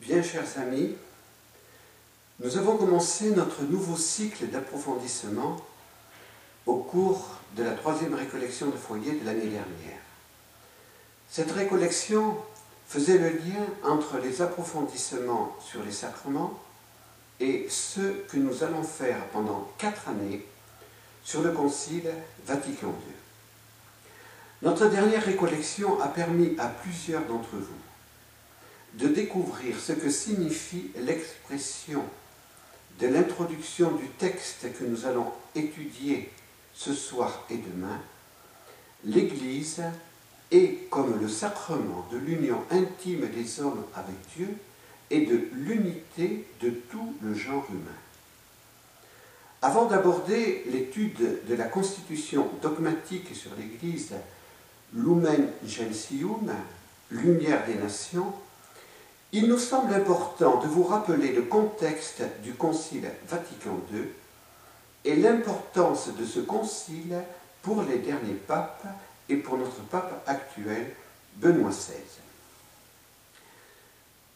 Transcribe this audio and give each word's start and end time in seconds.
Bien 0.00 0.22
chers 0.22 0.58
amis, 0.58 0.96
nous 2.38 2.56
avons 2.56 2.78
commencé 2.78 3.32
notre 3.32 3.64
nouveau 3.64 3.98
cycle 3.98 4.46
d'approfondissement 4.46 5.58
au 6.64 6.76
cours 6.76 7.36
de 7.54 7.62
la 7.64 7.72
troisième 7.72 8.14
récollection 8.14 8.68
de 8.68 8.76
foyer 8.76 9.12
de 9.12 9.26
l'année 9.26 9.48
dernière. 9.48 10.00
Cette 11.28 11.52
récollection 11.52 12.38
faisait 12.88 13.18
le 13.18 13.28
lien 13.28 13.66
entre 13.84 14.16
les 14.16 14.40
approfondissements 14.40 15.54
sur 15.60 15.84
les 15.84 15.92
sacrements 15.92 16.58
et 17.38 17.66
ceux 17.68 18.24
que 18.30 18.38
nous 18.38 18.64
allons 18.64 18.82
faire 18.82 19.22
pendant 19.34 19.70
quatre 19.76 20.08
années 20.08 20.46
sur 21.22 21.42
le 21.42 21.52
Concile 21.52 22.10
Vatican 22.46 22.88
II. 22.88 23.14
Notre 24.62 24.86
dernière 24.86 25.24
récollection 25.24 26.00
a 26.00 26.08
permis 26.08 26.56
à 26.58 26.68
plusieurs 26.68 27.26
d'entre 27.26 27.56
vous 27.56 27.89
de 28.94 29.08
découvrir 29.08 29.78
ce 29.78 29.92
que 29.92 30.10
signifie 30.10 30.90
l'expression 30.98 32.02
de 32.98 33.06
l'introduction 33.06 33.92
du 33.92 34.08
texte 34.08 34.66
que 34.78 34.84
nous 34.84 35.06
allons 35.06 35.32
étudier 35.54 36.30
ce 36.74 36.92
soir 36.92 37.44
et 37.50 37.56
demain, 37.56 38.00
l'Église 39.04 39.82
est 40.50 40.88
comme 40.90 41.20
le 41.20 41.28
sacrement 41.28 42.06
de 42.12 42.18
l'union 42.18 42.62
intime 42.70 43.28
des 43.28 43.60
hommes 43.60 43.84
avec 43.94 44.16
Dieu 44.36 44.48
et 45.10 45.26
de 45.26 45.48
l'unité 45.52 46.46
de 46.60 46.70
tout 46.70 47.14
le 47.22 47.34
genre 47.34 47.66
humain. 47.70 48.00
Avant 49.62 49.86
d'aborder 49.86 50.64
l'étude 50.70 51.46
de 51.46 51.54
la 51.54 51.66
constitution 51.66 52.48
dogmatique 52.62 53.34
sur 53.34 53.50
l'Église, 53.58 54.12
Lumen 54.94 55.48
Gentium, 55.66 56.50
lumière 57.10 57.66
des 57.66 57.74
nations, 57.74 58.32
il 59.32 59.48
nous 59.48 59.58
semble 59.58 59.94
important 59.94 60.60
de 60.60 60.66
vous 60.66 60.82
rappeler 60.82 61.32
le 61.32 61.42
contexte 61.42 62.22
du 62.42 62.54
Concile 62.54 63.10
Vatican 63.28 63.78
II 63.92 64.04
et 65.04 65.16
l'importance 65.16 66.08
de 66.08 66.24
ce 66.24 66.40
concile 66.40 67.16
pour 67.62 67.82
les 67.82 67.98
derniers 67.98 68.34
papes 68.34 68.86
et 69.28 69.36
pour 69.36 69.56
notre 69.56 69.80
pape 69.82 70.24
actuel, 70.26 70.94
Benoît 71.36 71.70
XVI. 71.70 71.94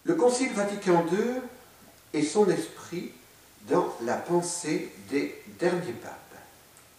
Le 0.04 0.14
Concile 0.14 0.52
Vatican 0.52 1.04
II 1.10 1.40
est 2.12 2.22
son 2.22 2.48
esprit 2.48 3.12
dans 3.68 3.92
la 4.02 4.16
pensée 4.16 4.92
des 5.10 5.42
derniers 5.58 5.92
papes. 5.92 6.20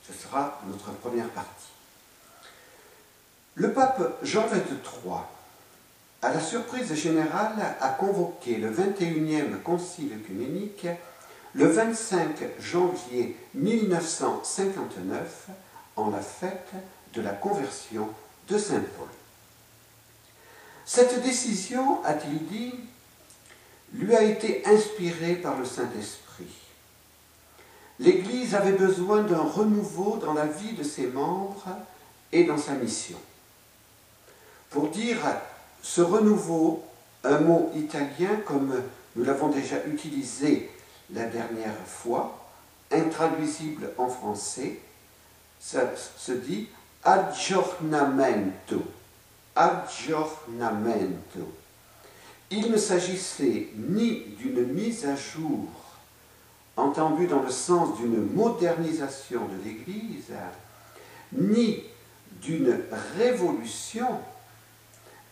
Ce 0.06 0.14
sera 0.14 0.60
notre 0.68 0.92
première 0.92 1.30
partie. 1.30 1.70
Le 3.56 3.72
pape 3.72 4.18
Jean 4.22 4.48
XXIII 4.48 5.26
à 6.26 6.34
la 6.34 6.42
surprise 6.42 6.92
générale, 6.96 7.76
a 7.80 7.90
convoqué 7.90 8.56
le 8.56 8.72
21e 8.72 9.62
Concile 9.62 10.14
œcuménique 10.14 10.88
le 11.54 11.68
25 11.68 12.60
janvier 12.60 13.38
1959 13.54 15.50
en 15.96 16.10
la 16.10 16.22
fête 16.22 16.72
de 17.14 17.22
la 17.22 17.30
conversion 17.30 18.10
de 18.50 18.58
Saint 18.58 18.82
Paul. 18.98 19.08
Cette 20.84 21.22
décision, 21.22 22.04
a-t-il 22.04 22.44
dit, 22.48 22.74
lui 23.94 24.16
a 24.16 24.24
été 24.24 24.66
inspirée 24.66 25.36
par 25.36 25.60
le 25.60 25.66
Saint-Esprit. 25.66 26.56
L'Église 28.00 28.56
avait 28.56 28.72
besoin 28.72 29.22
d'un 29.22 29.44
renouveau 29.44 30.18
dans 30.18 30.34
la 30.34 30.48
vie 30.48 30.74
de 30.74 30.82
ses 30.84 31.06
membres 31.06 31.68
et 32.32 32.46
dans 32.46 32.58
sa 32.58 32.74
mission. 32.74 33.20
Pour 34.72 34.90
dire 34.90 35.20
ce 35.86 36.02
renouveau, 36.02 36.84
un 37.24 37.40
mot 37.42 37.72
italien 37.76 38.38
comme 38.48 38.74
nous 39.16 39.24
l'avons 39.24 39.50
déjà 39.50 39.86
utilisé 39.86 40.72
la 41.14 41.26
dernière 41.28 41.78
fois, 41.86 42.50
intraduisible 42.92 43.92
en 44.00 44.10
français, 44.10 44.80
ça 45.60 45.82
se 46.18 46.32
dit 46.32 46.68
aggiornamento. 47.04 48.82
Aggiornamento. 49.56 51.54
Il 52.50 52.72
ne 52.72 52.78
s'agissait 52.78 53.68
ni 53.76 54.22
d'une 54.40 54.66
mise 54.66 55.06
à 55.06 55.16
jour, 55.16 55.68
entendue 56.76 57.28
dans 57.28 57.44
le 57.44 57.52
sens 57.52 57.96
d'une 58.00 58.34
modernisation 58.34 59.42
de 59.46 59.64
l'Église, 59.64 60.34
ni 61.32 61.84
d'une 62.42 62.76
révolution, 63.20 64.20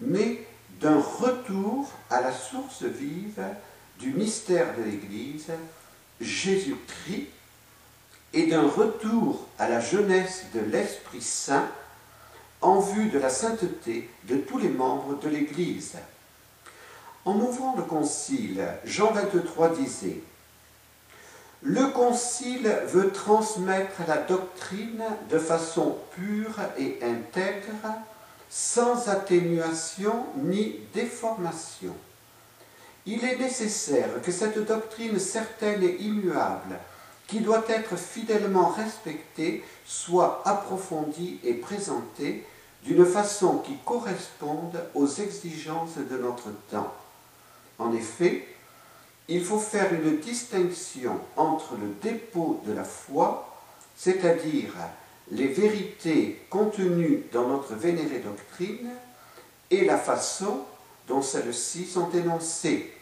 mais 0.01 0.45
d'un 0.81 0.99
retour 0.99 1.89
à 2.09 2.21
la 2.21 2.31
source 2.31 2.83
vive 2.83 3.43
du 3.99 4.11
mystère 4.11 4.75
de 4.77 4.83
l'Église, 4.83 5.47
Jésus-Christ, 6.19 7.27
et 8.33 8.47
d'un 8.47 8.67
retour 8.67 9.47
à 9.59 9.69
la 9.69 9.79
jeunesse 9.79 10.45
de 10.53 10.59
l'Esprit 10.59 11.21
Saint 11.21 11.67
en 12.61 12.79
vue 12.79 13.09
de 13.09 13.19
la 13.19 13.29
sainteté 13.29 14.09
de 14.23 14.37
tous 14.37 14.57
les 14.57 14.69
membres 14.69 15.19
de 15.19 15.29
l'Église. 15.29 15.93
En 17.25 17.35
ouvrant 17.35 17.75
le 17.77 17.83
concile, 17.83 18.65
Jean 18.85 19.11
23 19.11 19.75
disait 19.75 20.21
Le 21.61 21.87
concile 21.87 22.67
veut 22.87 23.11
transmettre 23.11 24.01
la 24.07 24.17
doctrine 24.17 25.03
de 25.29 25.37
façon 25.37 25.97
pure 26.15 26.55
et 26.77 26.99
intègre 27.03 27.87
sans 28.55 29.09
atténuation 29.09 30.27
ni 30.37 30.75
déformation. 30.93 31.95
Il 33.07 33.25
est 33.25 33.37
nécessaire 33.37 34.21
que 34.21 34.31
cette 34.31 34.63
doctrine 34.63 35.17
certaine 35.17 35.81
et 35.81 35.95
immuable, 35.95 36.77
qui 37.25 37.39
doit 37.39 37.63
être 37.67 37.97
fidèlement 37.97 38.67
respectée, 38.67 39.63
soit 39.87 40.43
approfondie 40.45 41.39
et 41.43 41.55
présentée 41.55 42.45
d'une 42.83 43.07
façon 43.07 43.57
qui 43.57 43.75
corresponde 43.83 44.83
aux 44.93 45.07
exigences 45.07 45.97
de 45.97 46.17
notre 46.19 46.51
temps. 46.69 46.93
En 47.79 47.91
effet, 47.91 48.47
il 49.29 49.43
faut 49.43 49.57
faire 49.57 49.91
une 49.95 50.19
distinction 50.19 51.19
entre 51.37 51.73
le 51.73 51.87
dépôt 52.03 52.61
de 52.67 52.73
la 52.73 52.83
foi, 52.83 53.49
c'est-à-dire 53.97 54.73
les 55.31 55.47
vérités 55.47 56.41
contenues 56.49 57.23
dans 57.31 57.47
notre 57.47 57.75
vénérée 57.75 58.19
doctrine 58.19 58.89
et 59.71 59.85
la 59.85 59.97
façon 59.97 60.65
dont 61.07 61.21
celles-ci 61.21 61.85
sont 61.85 62.11
énoncées, 62.11 62.93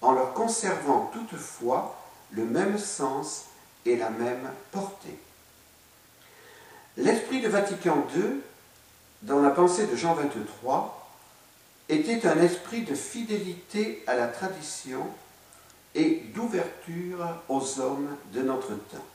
en 0.00 0.12
leur 0.12 0.34
conservant 0.34 1.10
toutefois 1.12 1.98
le 2.30 2.44
même 2.44 2.78
sens 2.78 3.46
et 3.86 3.96
la 3.96 4.10
même 4.10 4.50
portée. 4.70 5.18
L'esprit 6.96 7.40
de 7.40 7.48
Vatican 7.48 8.04
II, 8.16 8.40
dans 9.22 9.40
la 9.40 9.50
pensée 9.50 9.86
de 9.86 9.96
Jean 9.96 10.14
XXIII, 10.14 10.90
était 11.88 12.26
un 12.26 12.40
esprit 12.40 12.82
de 12.82 12.94
fidélité 12.94 14.02
à 14.06 14.14
la 14.14 14.28
tradition 14.28 15.06
et 15.94 16.22
d'ouverture 16.34 17.26
aux 17.48 17.80
hommes 17.80 18.16
de 18.32 18.42
notre 18.42 18.68
temps. 18.68 19.06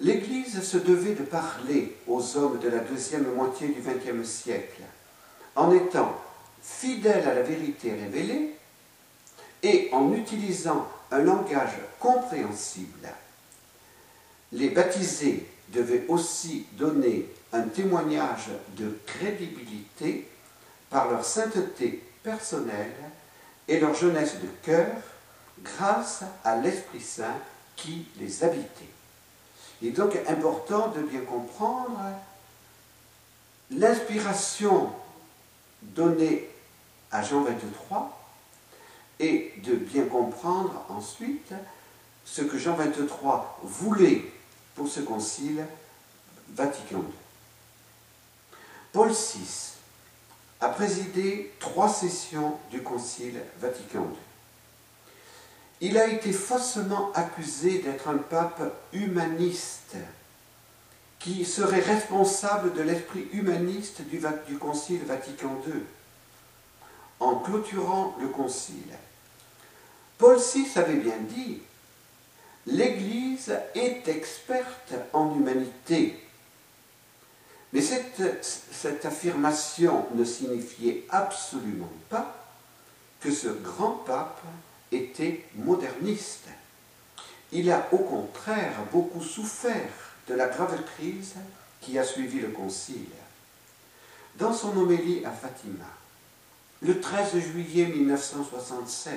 L'Église 0.00 0.62
se 0.62 0.78
devait 0.78 1.14
de 1.14 1.24
parler 1.24 1.94
aux 2.06 2.36
hommes 2.38 2.58
de 2.58 2.70
la 2.70 2.78
deuxième 2.78 3.34
moitié 3.34 3.68
du 3.68 3.82
XXe 3.82 4.26
siècle 4.26 4.82
en 5.54 5.72
étant 5.72 6.18
fidèle 6.62 7.28
à 7.28 7.34
la 7.34 7.42
vérité 7.42 7.92
révélée 7.92 8.54
et 9.62 9.90
en 9.92 10.14
utilisant 10.14 10.88
un 11.10 11.18
langage 11.18 11.76
compréhensible. 11.98 13.08
Les 14.52 14.70
baptisés 14.70 15.46
devaient 15.68 16.06
aussi 16.08 16.64
donner 16.72 17.26
un 17.52 17.62
témoignage 17.62 18.48
de 18.78 18.98
crédibilité 19.04 20.28
par 20.88 21.10
leur 21.10 21.26
sainteté 21.26 22.02
personnelle 22.22 22.94
et 23.68 23.78
leur 23.78 23.94
jeunesse 23.94 24.36
de 24.40 24.48
cœur 24.62 24.88
grâce 25.62 26.22
à 26.42 26.56
l'Esprit 26.56 27.02
Saint 27.02 27.36
qui 27.76 28.06
les 28.18 28.42
habitait. 28.42 28.99
Il 29.80 29.88
est 29.88 29.92
donc 29.92 30.16
important 30.28 30.88
de 30.88 31.00
bien 31.00 31.20
comprendre 31.20 31.98
l'inspiration 33.70 34.90
donnée 35.82 36.48
à 37.10 37.22
Jean 37.22 37.42
23 37.42 38.16
et 39.20 39.54
de 39.64 39.74
bien 39.74 40.04
comprendre 40.04 40.84
ensuite 40.88 41.52
ce 42.24 42.42
que 42.42 42.58
Jean 42.58 42.74
23 42.74 43.60
voulait 43.62 44.24
pour 44.74 44.88
ce 44.88 45.00
concile 45.00 45.64
Vatican 46.50 46.98
II. 46.98 47.04
Paul 48.92 49.10
VI 49.10 49.74
a 50.60 50.68
présidé 50.68 51.52
trois 51.58 51.88
sessions 51.88 52.58
du 52.70 52.82
concile 52.82 53.40
Vatican 53.60 54.02
II 54.02 54.29
il 55.80 55.96
a 55.96 56.06
été 56.06 56.32
faussement 56.32 57.10
accusé 57.14 57.78
d'être 57.78 58.08
un 58.08 58.18
pape 58.18 58.62
humaniste, 58.92 59.96
qui 61.18 61.44
serait 61.44 61.80
responsable 61.80 62.74
de 62.74 62.82
l'esprit 62.82 63.28
humaniste 63.32 64.02
du, 64.02 64.20
Concile 64.58 65.04
Vatican 65.04 65.60
II. 65.66 65.82
en 67.20 67.36
clôturant 67.36 68.16
le 68.20 68.28
concile. 68.28 68.96
Paul 70.16 70.38
VI 70.38 70.66
avait 70.76 70.96
bien 70.96 71.18
dit, 71.18 71.60
l'Église 72.66 73.54
est 73.74 74.08
experte 74.08 74.94
en 75.12 75.34
humanité. 75.34 76.26
Mais 77.72 77.82
cette, 77.82 78.42
cette 78.42 79.04
affirmation 79.04 80.06
ne 80.14 80.24
signifiait 80.24 81.04
absolument 81.10 81.92
pas 82.08 82.34
que 83.20 83.30
ce 83.30 83.48
grand 83.48 83.92
pape 84.06 84.42
était 84.92 85.44
moderniste. 85.54 86.48
Il 87.52 87.70
a 87.70 87.88
au 87.92 87.98
contraire 87.98 88.74
beaucoup 88.92 89.22
souffert 89.22 90.14
de 90.28 90.34
la 90.34 90.48
grave 90.48 90.82
crise 90.84 91.34
qui 91.80 91.98
a 91.98 92.04
suivi 92.04 92.40
le 92.40 92.48
concile. 92.48 93.06
Dans 94.36 94.52
son 94.52 94.76
homélie 94.76 95.24
à 95.24 95.30
Fatima, 95.30 95.86
le 96.82 97.00
13 97.00 97.38
juillet 97.38 97.86
1967, 97.86 99.14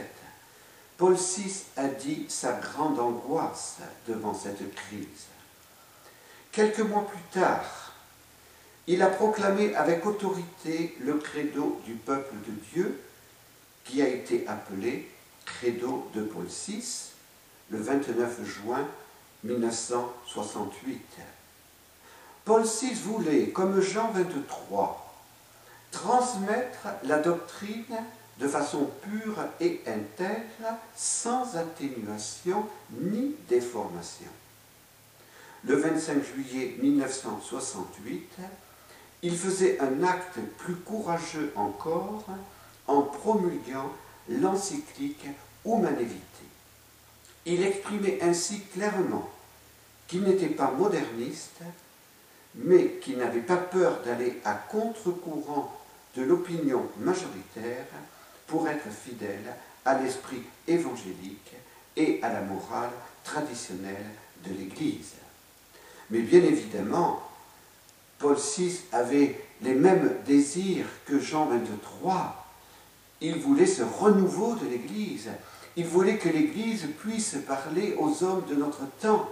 Paul 0.97 1.15
VI 1.15 1.63
a 1.77 1.87
dit 1.87 2.25
sa 2.27 2.53
grande 2.53 2.99
angoisse 2.99 3.77
devant 4.07 4.33
cette 4.33 4.73
crise. 4.75 5.27
Quelques 6.51 6.79
mois 6.79 7.07
plus 7.07 7.39
tard, 7.39 7.93
il 8.85 9.01
a 9.01 9.07
proclamé 9.07 9.75
avec 9.75 10.05
autorité 10.05 10.95
le 10.99 11.15
credo 11.15 11.79
du 11.85 11.93
peuple 11.93 12.35
de 12.45 12.51
Dieu, 12.73 13.01
qui 13.85 14.01
a 14.01 14.07
été 14.07 14.45
appelé 14.47 15.09
credo 15.45 16.09
de 16.13 16.23
Paul 16.23 16.45
VI, 16.45 17.11
le 17.69 17.79
29 17.79 18.43
juin 18.45 18.87
1968. 19.43 21.01
Paul 22.45 22.63
VI 22.63 22.93
voulait, 22.93 23.49
comme 23.49 23.81
Jean 23.81 24.11
23, 24.11 25.13
transmettre 25.91 26.87
la 27.03 27.19
doctrine 27.19 27.97
de 28.39 28.47
façon 28.47 28.89
pure 29.01 29.37
et 29.59 29.81
intègre, 29.85 30.77
sans 30.95 31.55
atténuation 31.55 32.65
ni 32.91 33.35
déformation. 33.47 34.29
Le 35.65 35.75
25 35.75 36.23
juillet 36.23 36.75
1968, 36.81 38.29
il 39.21 39.37
faisait 39.37 39.79
un 39.79 40.03
acte 40.03 40.39
plus 40.57 40.75
courageux 40.75 41.53
encore 41.55 42.25
en 42.87 43.01
promulguant 43.03 43.89
l'encyclique 44.29 45.27
Humanité. 45.65 46.19
Il 47.45 47.63
exprimait 47.63 48.21
ainsi 48.21 48.61
clairement 48.73 49.29
qu'il 50.07 50.23
n'était 50.23 50.47
pas 50.47 50.71
moderniste, 50.71 51.61
mais 52.55 52.99
qu'il 53.01 53.17
n'avait 53.17 53.41
pas 53.41 53.57
peur 53.57 54.01
d'aller 54.03 54.41
à 54.45 54.53
contre-courant 54.53 55.73
de 56.15 56.23
l'opinion 56.23 56.87
majoritaire 56.99 57.85
pour 58.47 58.67
être 58.67 58.89
fidèle 58.91 59.55
à 59.85 59.99
l'esprit 59.99 60.43
évangélique 60.67 61.53
et 61.95 62.19
à 62.21 62.31
la 62.31 62.41
morale 62.41 62.91
traditionnelle 63.23 64.11
de 64.45 64.53
l'Église. 64.53 65.13
Mais 66.09 66.19
bien 66.19 66.43
évidemment, 66.43 67.23
Paul 68.19 68.35
VI 68.35 68.81
avait 68.91 69.41
les 69.61 69.73
mêmes 69.73 70.17
désirs 70.25 70.85
que 71.05 71.19
Jean 71.19 71.45
23. 71.45 72.42
Il 73.23 73.37
voulait 73.37 73.65
ce 73.65 73.83
renouveau 73.83 74.55
de 74.55 74.67
l'Église. 74.67 75.29
Il 75.77 75.85
voulait 75.85 76.17
que 76.17 76.27
l'Église 76.27 76.87
puisse 76.99 77.37
parler 77.47 77.95
aux 77.97 78.21
hommes 78.23 78.43
de 78.49 78.55
notre 78.55 78.85
temps. 79.01 79.29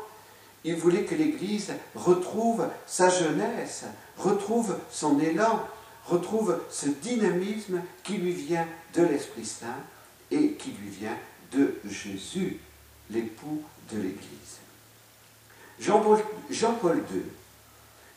Il 0.64 0.76
voulait 0.76 1.04
que 1.04 1.14
l'Église 1.14 1.74
retrouve 1.94 2.68
sa 2.88 3.10
jeunesse, 3.10 3.84
retrouve 4.18 4.78
son 4.90 5.20
élan, 5.20 5.68
retrouve 6.06 6.58
ce 6.70 6.88
dynamisme 6.88 7.82
qui 8.04 8.14
lui 8.14 8.32
vient 8.32 8.66
de 8.96 9.04
l'Esprit 9.04 9.46
Saint 9.46 9.68
et 10.32 10.54
qui 10.54 10.72
lui 10.72 10.90
vient 10.90 11.18
de 11.52 11.76
Jésus, 11.86 12.60
l'époux 13.10 13.62
de 13.92 13.98
l'Église. 13.98 14.60
Jean-Paul 15.82 16.98
II 17.14 17.24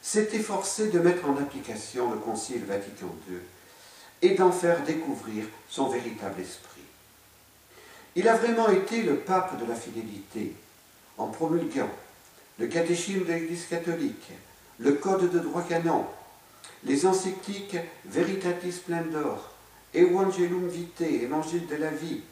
s'est 0.01 0.29
efforcé 0.35 0.91
de 0.91 1.01
mettre 1.01 1.29
en 1.29 1.37
application 1.37 2.13
le 2.13 2.19
Concile 2.19 2.65
Vatican 2.65 3.13
II 3.29 3.39
et 4.25 4.35
d'en 4.35 4.51
faire 4.51 4.83
découvrir 4.85 5.45
son 5.69 5.89
véritable 5.89 6.41
esprit. 6.41 6.81
Il 8.17 8.27
a 8.27 8.37
vraiment 8.37 8.71
été 8.71 9.03
le 9.03 9.17
pape 9.17 9.61
de 9.61 9.67
la 9.67 9.75
fidélité 9.75 10.55
en 11.19 11.27
promulguant 11.27 11.91
le 12.59 12.67
catéchisme 12.67 13.25
de 13.25 13.33
l'Église 13.33 13.67
catholique, 13.67 14.31
le 14.79 14.93
code 14.93 15.31
de 15.31 15.39
droit 15.41 15.63
canon, 15.63 16.07
les 16.85 17.05
encycliques 17.05 17.77
Veritatis 18.07 18.73
Splendor, 18.73 19.51
Evangelum 19.93 20.69
Vitae, 20.69 21.23
Évangile 21.23 21.67
de 21.67 21.77
la 21.77 21.91
vie, 21.91 22.23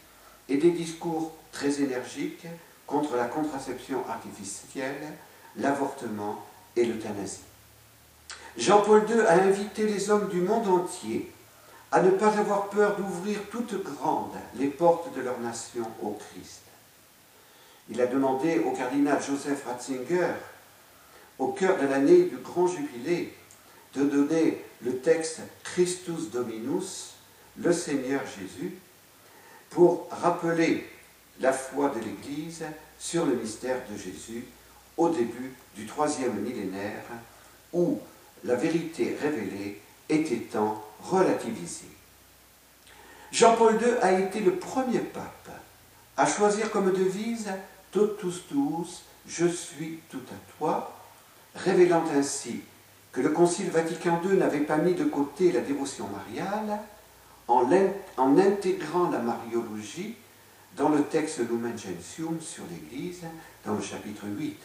et 0.48 0.56
des 0.56 0.70
discours 0.70 1.32
très 1.52 1.82
énergiques 1.82 2.46
contre 2.86 3.16
la 3.16 3.26
contraception 3.26 4.02
artificielle, 4.08 5.12
l'avortement 5.56 6.42
et 6.74 6.86
l'euthanasie. 6.86 7.42
Jean-Paul 8.56 9.04
II 9.08 9.20
a 9.20 9.42
invité 9.42 9.86
les 9.86 10.08
hommes 10.10 10.28
du 10.28 10.40
monde 10.40 10.68
entier 10.68 11.30
à 11.92 12.00
ne 12.00 12.10
pas 12.10 12.38
avoir 12.38 12.70
peur 12.70 12.96
d'ouvrir 12.96 13.38
toutes 13.50 13.82
grandes 13.84 14.32
les 14.56 14.68
portes 14.68 15.14
de 15.14 15.20
leur 15.20 15.38
nation 15.40 15.86
au 16.02 16.12
Christ. 16.12 16.62
Il 17.90 18.00
a 18.00 18.06
demandé 18.06 18.60
au 18.60 18.72
cardinal 18.72 19.22
Joseph 19.22 19.66
Ratzinger, 19.66 20.32
au 21.38 21.48
cœur 21.48 21.78
de 21.78 21.86
l'année 21.86 22.24
du 22.24 22.38
grand 22.38 22.66
jubilé, 22.66 23.34
de 23.94 24.04
donner 24.04 24.64
le 24.80 24.98
texte 24.98 25.40
Christus 25.64 26.30
Dominus, 26.30 27.14
le 27.58 27.72
Seigneur 27.74 28.22
Jésus, 28.24 28.74
pour 29.68 30.08
rappeler 30.10 30.88
la 31.40 31.52
foi 31.52 31.90
de 31.90 32.00
l'Église 32.00 32.64
sur 32.98 33.26
le 33.26 33.34
mystère 33.34 33.80
de 33.90 33.98
Jésus 33.98 34.46
au 34.96 35.10
début 35.10 35.52
du 35.76 35.86
troisième 35.86 36.40
millénaire, 36.40 37.04
où 37.74 38.00
la 38.44 38.54
vérité 38.54 39.14
révélée 39.20 39.80
était 40.08 40.46
tant 40.50 40.82
relativisée. 41.02 41.86
Jean-Paul 43.30 43.80
II 43.80 43.94
a 44.02 44.12
été 44.12 44.40
le 44.40 44.56
premier 44.56 45.00
pape 45.00 45.50
à 46.16 46.26
choisir 46.26 46.70
comme 46.70 46.92
devise 46.92 47.50
Totus 47.90 48.46
tuus, 48.48 49.02
je 49.26 49.46
suis 49.46 50.00
tout 50.10 50.22
à 50.30 50.58
toi, 50.58 50.98
révélant 51.54 52.04
ainsi 52.14 52.60
que 53.12 53.20
le 53.20 53.30
Concile 53.30 53.70
Vatican 53.70 54.20
II 54.24 54.38
n'avait 54.38 54.60
pas 54.60 54.78
mis 54.78 54.94
de 54.94 55.04
côté 55.04 55.52
la 55.52 55.60
dévotion 55.60 56.08
mariale 56.08 56.80
en, 57.48 57.68
en 58.16 58.38
intégrant 58.38 59.10
la 59.10 59.18
mariologie 59.18 60.16
dans 60.76 60.88
le 60.88 61.02
texte 61.04 61.38
Lumen 61.38 61.78
Gentium 61.78 62.40
sur 62.40 62.64
l'Église, 62.70 63.24
dans 63.66 63.74
le 63.74 63.82
chapitre 63.82 64.24
8. 64.26 64.58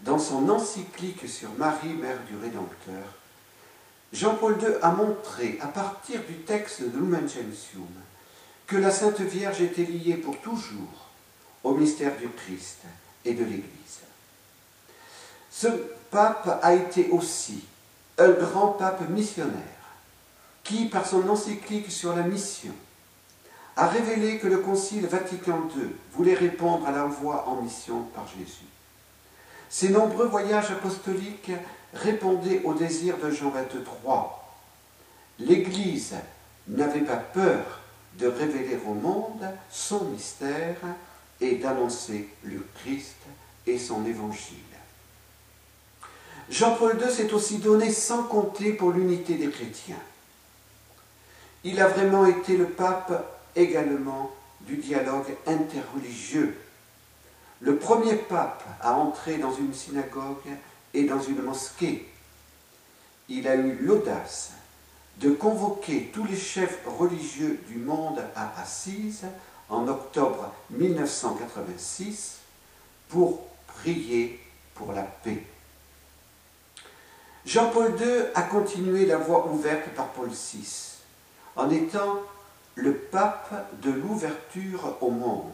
Dans 0.00 0.18
son 0.18 0.48
encyclique 0.48 1.28
sur 1.28 1.50
Marie, 1.58 1.94
mère 1.94 2.18
du 2.28 2.36
Rédempteur, 2.36 3.04
Jean-Paul 4.16 4.56
II 4.62 4.76
a 4.80 4.92
montré, 4.92 5.58
à 5.60 5.66
partir 5.66 6.22
du 6.26 6.36
texte 6.36 6.80
de 6.80 6.98
Lumen 6.98 7.28
Gentium, 7.28 7.86
que 8.66 8.76
la 8.76 8.90
Sainte 8.90 9.20
Vierge 9.20 9.60
était 9.60 9.84
liée 9.84 10.14
pour 10.14 10.40
toujours 10.40 11.10
au 11.62 11.74
mystère 11.74 12.16
du 12.16 12.30
Christ 12.30 12.78
et 13.26 13.34
de 13.34 13.44
l'Église. 13.44 14.00
Ce 15.50 15.68
pape 16.10 16.60
a 16.62 16.74
été 16.74 17.10
aussi 17.10 17.64
un 18.16 18.30
grand 18.30 18.68
pape 18.68 19.06
missionnaire 19.10 19.52
qui, 20.64 20.86
par 20.86 21.06
son 21.06 21.28
encyclique 21.28 21.92
sur 21.92 22.16
la 22.16 22.22
mission, 22.22 22.72
a 23.76 23.86
révélé 23.86 24.38
que 24.38 24.46
le 24.46 24.58
Concile 24.58 25.06
Vatican 25.06 25.68
II 25.76 25.90
voulait 26.14 26.34
répondre 26.34 26.86
à 26.86 26.92
l'envoi 26.92 27.46
en 27.46 27.60
mission 27.60 28.04
par 28.14 28.26
Jésus. 28.28 28.64
Ses 29.68 29.90
nombreux 29.90 30.26
voyages 30.26 30.70
apostoliques 30.70 31.52
répondaient 32.02 32.62
au 32.64 32.74
désir 32.74 33.18
de 33.18 33.30
Jean 33.30 33.50
23. 33.50 34.54
L'Église 35.38 36.14
n'avait 36.68 37.00
pas 37.00 37.16
peur 37.16 37.80
de 38.18 38.26
révéler 38.26 38.78
au 38.86 38.94
monde 38.94 39.46
son 39.70 40.04
mystère 40.04 40.76
et 41.40 41.56
d'annoncer 41.56 42.28
le 42.44 42.64
Christ 42.80 43.16
et 43.66 43.78
son 43.78 44.04
évangile. 44.06 44.56
Jean-Paul 46.48 46.98
II 47.00 47.12
s'est 47.12 47.32
aussi 47.32 47.58
donné 47.58 47.90
sans 47.90 48.22
compter 48.22 48.72
pour 48.72 48.92
l'unité 48.92 49.34
des 49.34 49.50
chrétiens. 49.50 49.96
Il 51.64 51.80
a 51.80 51.88
vraiment 51.88 52.26
été 52.26 52.56
le 52.56 52.66
pape 52.66 53.40
également 53.56 54.30
du 54.60 54.76
dialogue 54.76 55.34
interreligieux. 55.46 56.56
Le 57.60 57.76
premier 57.76 58.14
pape 58.14 58.62
à 58.80 58.94
entrer 58.94 59.38
dans 59.38 59.52
une 59.52 59.74
synagogue 59.74 60.48
et 60.96 61.04
dans 61.04 61.20
une 61.20 61.42
mosquée. 61.42 62.08
Il 63.28 63.46
a 63.46 63.54
eu 63.54 63.76
l'audace 63.82 64.52
de 65.18 65.30
convoquer 65.30 66.10
tous 66.12 66.24
les 66.24 66.36
chefs 66.36 66.80
religieux 66.86 67.60
du 67.68 67.76
monde 67.76 68.22
à 68.34 68.60
Assise 68.60 69.26
en 69.68 69.86
octobre 69.88 70.52
1986 70.70 72.38
pour 73.08 73.46
prier 73.66 74.40
pour 74.74 74.92
la 74.92 75.02
paix. 75.02 75.42
Jean-Paul 77.44 77.94
II 78.00 78.24
a 78.34 78.42
continué 78.42 79.06
la 79.06 79.18
voie 79.18 79.46
ouverte 79.48 79.90
par 79.90 80.08
Paul 80.08 80.30
VI 80.30 80.96
en 81.56 81.70
étant 81.70 82.22
le 82.74 82.94
pape 82.94 83.70
de 83.82 83.90
l'ouverture 83.90 84.96
au 85.00 85.10
monde. 85.10 85.52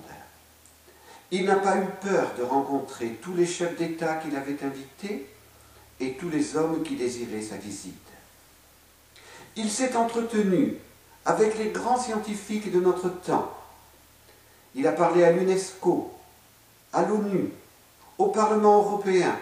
Il 1.32 1.46
n'a 1.46 1.56
pas 1.56 1.78
eu 1.78 1.86
peur 2.00 2.32
de 2.38 2.42
rencontrer 2.42 3.18
tous 3.22 3.34
les 3.34 3.46
chefs 3.46 3.76
d'État 3.76 4.16
qu'il 4.16 4.36
avait 4.36 4.62
invités 4.64 5.31
et 6.02 6.12
tous 6.14 6.28
les 6.28 6.56
hommes 6.56 6.82
qui 6.82 6.96
désiraient 6.96 7.42
sa 7.42 7.56
visite. 7.56 7.94
Il 9.56 9.70
s'est 9.70 9.96
entretenu 9.96 10.76
avec 11.24 11.56
les 11.58 11.70
grands 11.70 11.98
scientifiques 11.98 12.72
de 12.72 12.80
notre 12.80 13.08
temps. 13.08 13.52
Il 14.74 14.86
a 14.86 14.92
parlé 14.92 15.24
à 15.24 15.32
l'UNESCO, 15.32 16.12
à 16.92 17.02
l'ONU, 17.02 17.50
au 18.18 18.26
Parlement 18.26 18.78
européen. 18.78 19.38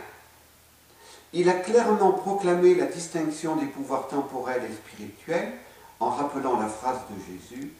Il 1.33 1.49
a 1.49 1.55
clairement 1.55 2.13
proclamé 2.13 2.75
la 2.75 2.87
distinction 2.87 3.57
des 3.57 3.67
pouvoirs 3.67 4.09
temporels 4.09 4.63
et 4.65 4.75
spirituels 4.75 5.53
en 6.01 6.11
rappelant 6.11 6.61
la 6.61 6.69
phrase 6.69 6.99
de 7.11 7.33
Jésus 7.33 7.73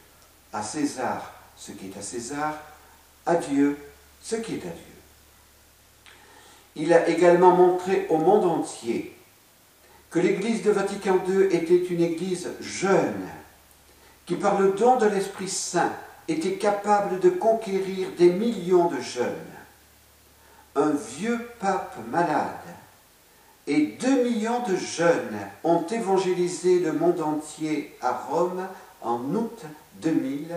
à 0.53 0.63
César 0.63 1.41
ce 1.61 1.73
qui 1.73 1.89
est 1.89 1.99
à 1.99 2.03
César, 2.03 2.55
à 3.27 3.35
Dieu 3.35 3.77
ce 4.23 4.37
qui 4.37 4.55
est 4.55 4.67
à 4.67 4.71
Dieu. 4.71 4.90
Il 6.81 6.95
a 6.95 7.07
également 7.09 7.55
montré 7.55 8.07
au 8.09 8.17
monde 8.17 8.47
entier 8.47 9.15
que 10.09 10.19
l'Église 10.19 10.63
de 10.63 10.71
Vatican 10.71 11.19
II 11.29 11.55
était 11.55 11.85
une 11.85 12.01
Église 12.01 12.49
jeune, 12.59 13.29
qui 14.25 14.35
par 14.35 14.59
le 14.59 14.73
don 14.73 14.97
de 14.97 15.05
l'Esprit 15.05 15.51
Saint 15.51 15.93
était 16.27 16.55
capable 16.55 17.21
de 17.21 17.29
conquérir 17.29 18.09
des 18.17 18.31
millions 18.33 18.89
de 18.89 18.99
jeunes. 18.99 19.27
Un 20.75 20.93
vieux 21.19 21.51
pape 21.59 21.99
malade 22.11 22.47
et 23.67 23.99
deux 24.01 24.25
millions 24.25 24.63
de 24.67 24.77
jeunes 24.77 25.39
ont 25.65 25.85
évangélisé 25.87 26.79
le 26.79 26.93
monde 26.93 27.21
entier 27.21 27.95
à 28.01 28.13
Rome 28.13 28.67
en 29.03 29.19
août 29.35 29.65
2000 30.01 30.49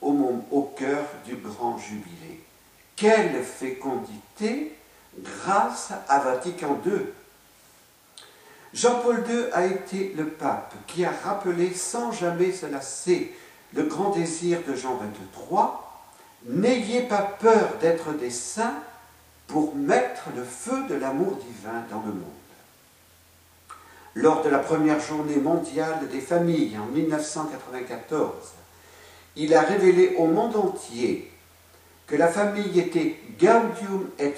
au, 0.00 0.16
au 0.50 0.62
cœur 0.62 1.04
du 1.26 1.36
grand 1.36 1.76
jubilé. 1.76 2.40
Quelle 2.96 3.42
fécondité 3.44 4.77
grâce 5.22 5.90
à 6.08 6.18
Vatican 6.20 6.78
II. 6.84 7.06
Jean-Paul 8.74 9.24
II 9.28 9.44
a 9.52 9.66
été 9.66 10.14
le 10.16 10.26
pape 10.26 10.74
qui 10.86 11.04
a 11.04 11.12
rappelé 11.24 11.74
sans 11.74 12.12
jamais 12.12 12.52
se 12.52 12.66
lasser 12.66 13.34
le 13.74 13.84
grand 13.84 14.10
désir 14.10 14.60
de 14.66 14.74
Jean 14.74 14.96
XXIII, 14.96 15.58
N'ayez 16.46 17.02
pas 17.02 17.22
peur 17.40 17.74
d'être 17.80 18.12
des 18.12 18.30
saints 18.30 18.78
pour 19.48 19.74
mettre 19.74 20.28
le 20.36 20.44
feu 20.44 20.86
de 20.88 20.94
l'amour 20.94 21.36
divin 21.36 21.84
dans 21.90 22.00
le 22.02 22.12
monde. 22.12 22.22
Lors 24.14 24.42
de 24.42 24.48
la 24.48 24.58
première 24.58 25.00
journée 25.00 25.36
mondiale 25.36 26.08
des 26.10 26.20
familles 26.20 26.78
en 26.78 26.86
1994, 26.86 28.32
il 29.36 29.54
a 29.54 29.62
révélé 29.62 30.14
au 30.16 30.26
monde 30.26 30.56
entier 30.56 31.30
que 32.08 32.16
la 32.16 32.28
famille 32.28 32.80
était 32.80 33.16
Gaudium 33.38 34.10
et 34.18 34.34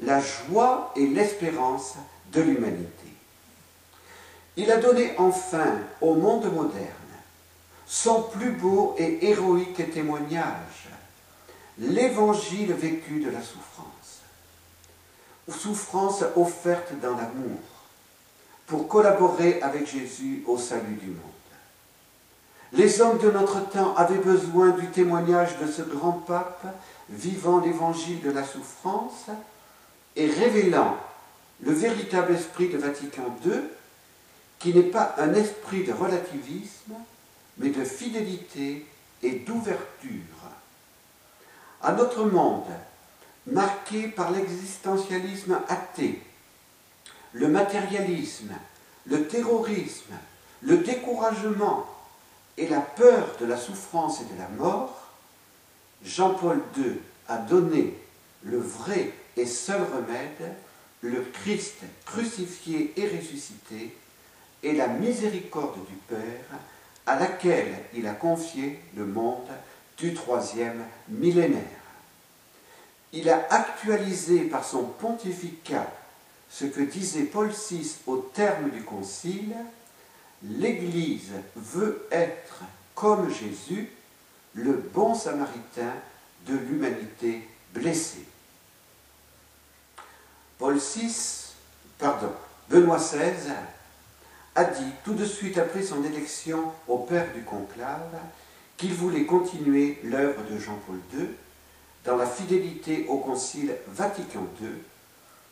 la 0.00 0.20
joie 0.20 0.92
et 0.96 1.06
l'espérance 1.06 1.94
de 2.32 2.40
l'humanité. 2.40 2.88
Il 4.56 4.70
a 4.70 4.78
donné 4.78 5.12
enfin 5.18 5.78
au 6.00 6.14
monde 6.14 6.52
moderne 6.52 7.02
son 7.86 8.22
plus 8.22 8.52
beau 8.52 8.94
et 8.96 9.28
héroïque 9.28 9.92
témoignage, 9.92 10.88
l'évangile 11.78 12.72
vécu 12.72 13.20
de 13.20 13.30
la 13.30 13.42
souffrance. 13.42 14.22
Souffrance 15.50 16.24
offerte 16.34 16.98
dans 17.02 17.14
l'amour, 17.14 17.58
pour 18.66 18.88
collaborer 18.88 19.60
avec 19.60 19.86
Jésus 19.86 20.42
au 20.46 20.56
salut 20.56 20.94
du 21.02 21.08
monde. 21.08 21.41
Les 22.72 23.02
hommes 23.02 23.18
de 23.18 23.30
notre 23.30 23.68
temps 23.68 23.94
avaient 23.96 24.14
besoin 24.14 24.70
du 24.70 24.86
témoignage 24.88 25.58
de 25.58 25.70
ce 25.70 25.82
grand 25.82 26.12
pape 26.12 26.64
vivant 27.10 27.60
l'évangile 27.60 28.22
de 28.22 28.30
la 28.30 28.44
souffrance 28.44 29.26
et 30.16 30.26
révélant 30.26 30.96
le 31.62 31.72
véritable 31.72 32.34
esprit 32.34 32.70
de 32.70 32.78
Vatican 32.78 33.36
II, 33.44 33.60
qui 34.58 34.72
n'est 34.72 34.82
pas 34.82 35.14
un 35.18 35.34
esprit 35.34 35.84
de 35.84 35.92
relativisme, 35.92 36.94
mais 37.58 37.68
de 37.68 37.84
fidélité 37.84 38.86
et 39.22 39.32
d'ouverture. 39.32 40.08
À 41.82 41.92
notre 41.92 42.24
monde, 42.24 42.70
marqué 43.46 44.08
par 44.08 44.30
l'existentialisme 44.30 45.58
athée, 45.68 46.22
le 47.32 47.48
matérialisme, 47.48 48.54
le 49.06 49.26
terrorisme, 49.26 50.14
le 50.62 50.78
découragement 50.78 51.86
et 52.58 52.68
la 52.68 52.80
peur 52.80 53.36
de 53.40 53.46
la 53.46 53.56
souffrance 53.56 54.20
et 54.20 54.34
de 54.34 54.38
la 54.38 54.48
mort, 54.48 55.08
Jean-Paul 56.04 56.60
II 56.76 56.98
a 57.28 57.38
donné 57.38 57.94
le 58.44 58.58
vrai 58.58 59.12
et 59.36 59.46
seul 59.46 59.82
remède, 59.82 60.54
le 61.00 61.22
Christ 61.32 61.76
crucifié 62.04 62.92
et 62.96 63.08
ressuscité, 63.08 63.96
et 64.62 64.72
la 64.72 64.88
miséricorde 64.88 65.78
du 65.86 65.94
Père, 66.08 66.58
à 67.06 67.18
laquelle 67.18 67.74
il 67.94 68.06
a 68.06 68.12
confié 68.12 68.78
le 68.96 69.06
monde 69.06 69.48
du 69.98 70.14
troisième 70.14 70.84
millénaire. 71.08 71.62
Il 73.12 73.28
a 73.28 73.46
actualisé 73.50 74.42
par 74.42 74.64
son 74.64 74.84
pontificat 74.84 75.86
ce 76.50 76.64
que 76.66 76.80
disait 76.80 77.24
Paul 77.24 77.48
VI 77.48 77.96
au 78.06 78.18
terme 78.18 78.70
du 78.70 78.82
Concile, 78.82 79.54
l'Église 80.44 81.32
veut 81.56 82.06
être, 82.10 82.62
comme 82.94 83.30
Jésus, 83.32 83.88
le 84.54 84.72
bon 84.72 85.14
samaritain 85.14 85.94
de 86.46 86.54
l'humanité 86.54 87.48
blessée. 87.72 88.26
Paul 90.58 90.76
VI, 90.76 91.52
pardon, 91.98 92.32
Benoît 92.68 92.98
XVI 92.98 93.52
a 94.54 94.64
dit 94.64 94.92
tout 95.04 95.14
de 95.14 95.24
suite 95.24 95.58
après 95.58 95.82
son 95.82 96.04
élection 96.04 96.72
au 96.86 96.98
père 96.98 97.32
du 97.32 97.42
conclave 97.42 98.18
qu'il 98.76 98.94
voulait 98.94 99.24
continuer 99.24 99.98
l'œuvre 100.04 100.42
de 100.50 100.58
Jean-Paul 100.58 100.98
II 101.14 101.28
dans 102.04 102.16
la 102.16 102.26
fidélité 102.26 103.06
au 103.08 103.18
Concile 103.18 103.76
Vatican 103.88 104.46
II, 104.60 104.68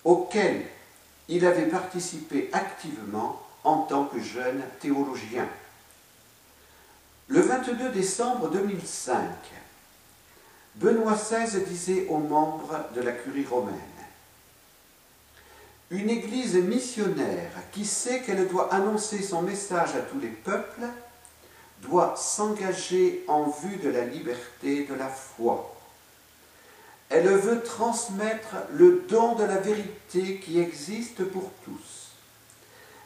auquel 0.04 0.64
il 1.28 1.46
avait 1.46 1.68
participé 1.68 2.50
activement 2.52 3.40
en 3.64 3.78
tant 3.78 4.04
que 4.04 4.20
jeune 4.20 4.62
théologien. 4.80 5.48
Le 7.28 7.40
22 7.40 7.90
décembre 7.90 8.48
2005, 8.50 9.20
Benoît 10.76 11.14
XVI 11.14 11.62
disait 11.64 12.06
aux 12.08 12.18
membres 12.18 12.80
de 12.94 13.00
la 13.02 13.12
curie 13.12 13.44
romaine 13.44 13.74
Une 15.90 16.10
église 16.10 16.56
missionnaire 16.56 17.52
qui 17.72 17.84
sait 17.84 18.22
qu'elle 18.22 18.48
doit 18.48 18.72
annoncer 18.74 19.22
son 19.22 19.42
message 19.42 19.94
à 19.94 20.00
tous 20.00 20.18
les 20.18 20.28
peuples 20.28 20.86
doit 21.82 22.14
s'engager 22.16 23.24
en 23.28 23.48
vue 23.48 23.76
de 23.76 23.90
la 23.90 24.04
liberté 24.04 24.84
de 24.84 24.94
la 24.94 25.08
foi. 25.08 25.74
Elle 27.08 27.28
veut 27.28 27.62
transmettre 27.62 28.54
le 28.72 29.04
don 29.08 29.34
de 29.34 29.44
la 29.44 29.58
vérité 29.58 30.40
qui 30.40 30.60
existe 30.60 31.24
pour 31.24 31.50
tous 31.64 32.09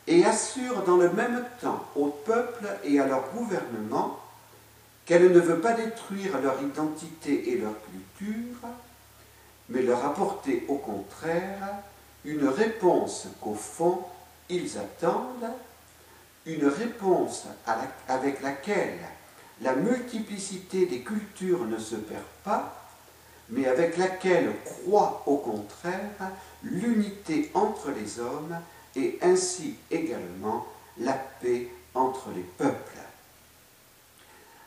et 0.06 0.24
assure 0.24 0.82
dans 0.82 0.96
le 0.96 1.10
même 1.10 1.44
temps 1.60 1.84
au 1.96 2.06
peuple 2.06 2.66
et 2.84 3.00
à 3.00 3.06
leur 3.06 3.30
gouvernement 3.32 4.20
qu'elle 5.06 5.32
ne 5.32 5.40
veut 5.40 5.60
pas 5.60 5.72
détruire 5.72 6.40
leur 6.40 6.60
identité 6.62 7.50
et 7.50 7.58
leur 7.58 7.74
culture, 7.82 8.68
mais 9.68 9.82
leur 9.82 10.04
apporter 10.04 10.64
au 10.68 10.76
contraire 10.76 11.68
une 12.24 12.48
réponse 12.48 13.28
qu'au 13.40 13.54
fond 13.54 14.02
ils 14.48 14.78
attendent, 14.78 15.50
une 16.46 16.66
réponse 16.66 17.44
avec 18.08 18.42
laquelle 18.42 18.98
la 19.62 19.74
multiplicité 19.74 20.86
des 20.86 21.00
cultures 21.00 21.64
ne 21.64 21.78
se 21.78 21.94
perd 21.94 22.22
pas, 22.44 22.88
mais 23.50 23.66
avec 23.66 23.96
laquelle 23.96 24.52
croit 24.64 25.22
au 25.26 25.36
contraire 25.36 26.30
l'unité 26.62 27.50
entre 27.54 27.90
les 27.90 28.20
hommes 28.20 28.56
et 28.96 29.18
ainsi 29.22 29.74
également 29.90 30.66
la 30.98 31.12
paix 31.12 31.68
entre 31.94 32.30
les 32.34 32.42
peuples. 32.42 32.98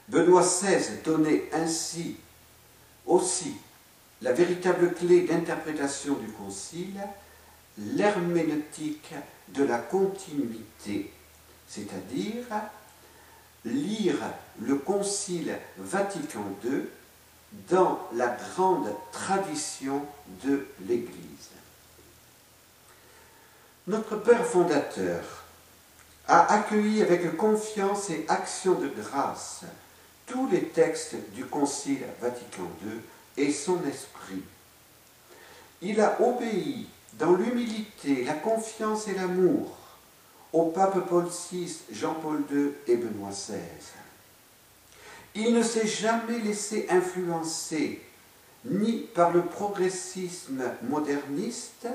Benoît 0.10 0.41
XVI 0.41 1.01
donnait 1.03 1.50
ainsi 1.53 2.17
aussi 3.05 3.55
la 4.22 4.34
véritable 4.34 4.93
clé 4.93 5.22
d'interprétation 5.22 6.15
du 6.15 6.27
Concile, 6.31 7.00
l'herméneutique 7.77 9.13
de 9.50 9.63
la 9.63 9.77
continuité, 9.77 11.12
c'est-à-dire 11.67 12.46
lire 13.65 14.15
le 14.60 14.75
Concile 14.75 15.57
Vatican 15.77 16.46
II 16.63 16.84
dans 17.69 18.00
la 18.13 18.27
grande 18.27 18.93
tradition 19.12 20.01
de 20.43 20.67
l'Église. 20.88 21.56
Notre 23.88 24.17
Père 24.17 24.46
fondateur 24.46 25.24
a 26.27 26.53
accueilli 26.53 27.01
avec 27.01 27.38
confiance 27.38 28.10
et 28.10 28.25
action 28.27 28.74
de 28.74 28.89
grâce 28.89 29.62
tous 30.25 30.50
les 30.50 30.65
textes 30.65 31.15
du 31.34 31.46
Concile 31.46 32.06
Vatican 32.20 32.70
II 32.84 33.00
et 33.38 33.50
son 33.50 33.79
esprit. 33.88 34.44
Il 35.82 36.01
a 36.01 36.20
obéi 36.22 36.89
dans 37.13 37.32
l'humilité, 37.32 38.25
la 38.25 38.34
confiance 38.34 39.08
et 39.08 39.13
l'amour 39.13 39.77
au 40.51 40.65
pape 40.65 41.08
Paul 41.08 41.27
VI, 41.51 41.79
Jean-Paul 41.89 42.44
II 42.51 42.72
et 42.88 42.98
Benoît 42.98 43.29
XVI. 43.29 43.56
Il 45.34 45.53
ne 45.53 45.63
s'est 45.63 45.88
jamais 45.88 46.39
laissé 46.39 46.88
influencer 46.89 48.01
ni 48.65 49.08
par 49.13 49.32
le 49.32 49.44
progressisme 49.44 50.63
moderniste, 50.84 51.88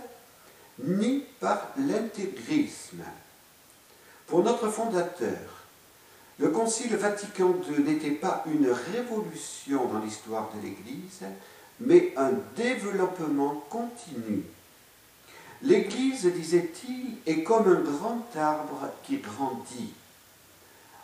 ni 0.79 1.25
par 1.41 1.69
l'intégrisme. 1.76 3.05
Pour 4.26 4.43
notre 4.43 4.69
fondateur, 4.69 5.62
le 6.38 6.49
Concile 6.49 6.97
Vatican 6.97 7.55
II 7.69 7.85
n'était 7.85 8.12
pas 8.12 8.43
une 8.47 8.71
révolution 8.71 9.87
dans 9.87 10.00
l'histoire 10.00 10.50
de 10.55 10.62
l'Église, 10.62 11.21
mais 11.81 12.12
un 12.17 12.33
développement 12.57 13.62
continu. 13.69 14.43
L'Église, 15.62 16.26
disait-il, 16.26 17.19
est 17.26 17.43
comme 17.43 17.69
un 17.69 17.81
grand 17.81 18.26
arbre 18.37 18.88
qui 19.05 19.19
grandit. 19.19 19.93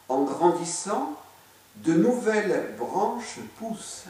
En 0.08 0.25
grandissant, 0.25 1.16
de 1.76 1.92
nouvelles 1.92 2.75
branches 2.78 3.38
poussent, 3.58 4.06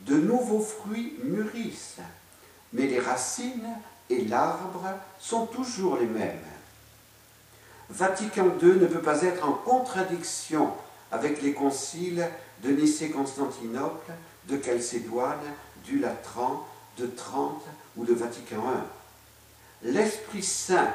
de 0.00 0.16
nouveaux 0.16 0.60
fruits 0.60 1.14
mûrissent, 1.22 2.00
mais 2.72 2.86
les 2.86 3.00
racines 3.00 3.74
et 4.10 4.24
l'arbre 4.24 4.84
sont 5.18 5.46
toujours 5.46 5.96
les 5.96 6.06
mêmes. 6.06 6.38
Vatican 7.90 8.46
II 8.62 8.74
ne 8.74 8.86
peut 8.86 9.02
pas 9.02 9.22
être 9.22 9.48
en 9.48 9.52
contradiction 9.52 10.72
avec 11.10 11.42
les 11.42 11.54
conciles 11.54 12.28
de 12.62 12.70
Nicée-Constantinople, 12.70 14.12
de 14.46 14.62
Chalcédoine, 14.62 15.38
du 15.84 15.98
Latran, 15.98 16.66
de 16.98 17.06
Trente 17.06 17.64
ou 17.96 18.04
de 18.04 18.12
Vatican 18.12 18.62
I. 19.82 19.88
L'Esprit 19.90 20.42
Saint 20.42 20.92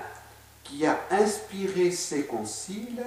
qui 0.63 0.85
a 0.85 0.99
inspiré 1.11 1.91
ces 1.91 2.25
conciles 2.25 3.03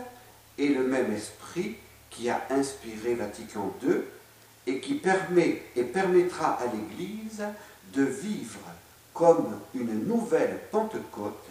est 0.59 0.69
le 0.69 0.85
même 0.85 1.13
esprit 1.13 1.77
qui 2.11 2.31
a 2.31 2.43
inspiré 2.51 3.15
Vatican 3.15 3.73
II 3.83 3.97
et 4.67 4.81
qui 4.81 4.95
permet 4.95 5.63
et 5.77 5.85
permettra 5.85 6.55
à 6.55 6.65
l'Église 6.67 7.45
de 7.93 8.03
vivre 8.03 8.61
comme 9.17 9.59
une 9.75 10.07
nouvelle 10.07 10.61
Pentecôte 10.71 11.49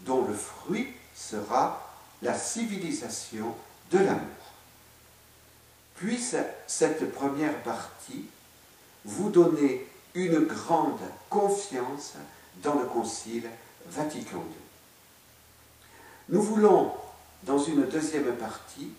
dont 0.00 0.24
le 0.26 0.32
fruit 0.32 0.88
sera 1.14 1.86
la 2.22 2.34
civilisation 2.34 3.54
de 3.90 3.98
l'amour. 3.98 4.22
Puisse 5.96 6.34
cette 6.66 7.12
première 7.12 7.62
partie 7.62 8.24
vous 9.04 9.28
donner 9.28 9.86
une 10.14 10.46
grande 10.46 11.00
confiance 11.28 12.14
dans 12.62 12.80
le 12.80 12.86
Concile 12.86 13.48
Vatican 13.88 14.38
II. 14.38 14.44
Nous 16.30 16.42
voulons, 16.42 16.92
dans 17.42 17.58
une 17.58 17.84
deuxième 17.86 18.34
partie, 18.36 18.90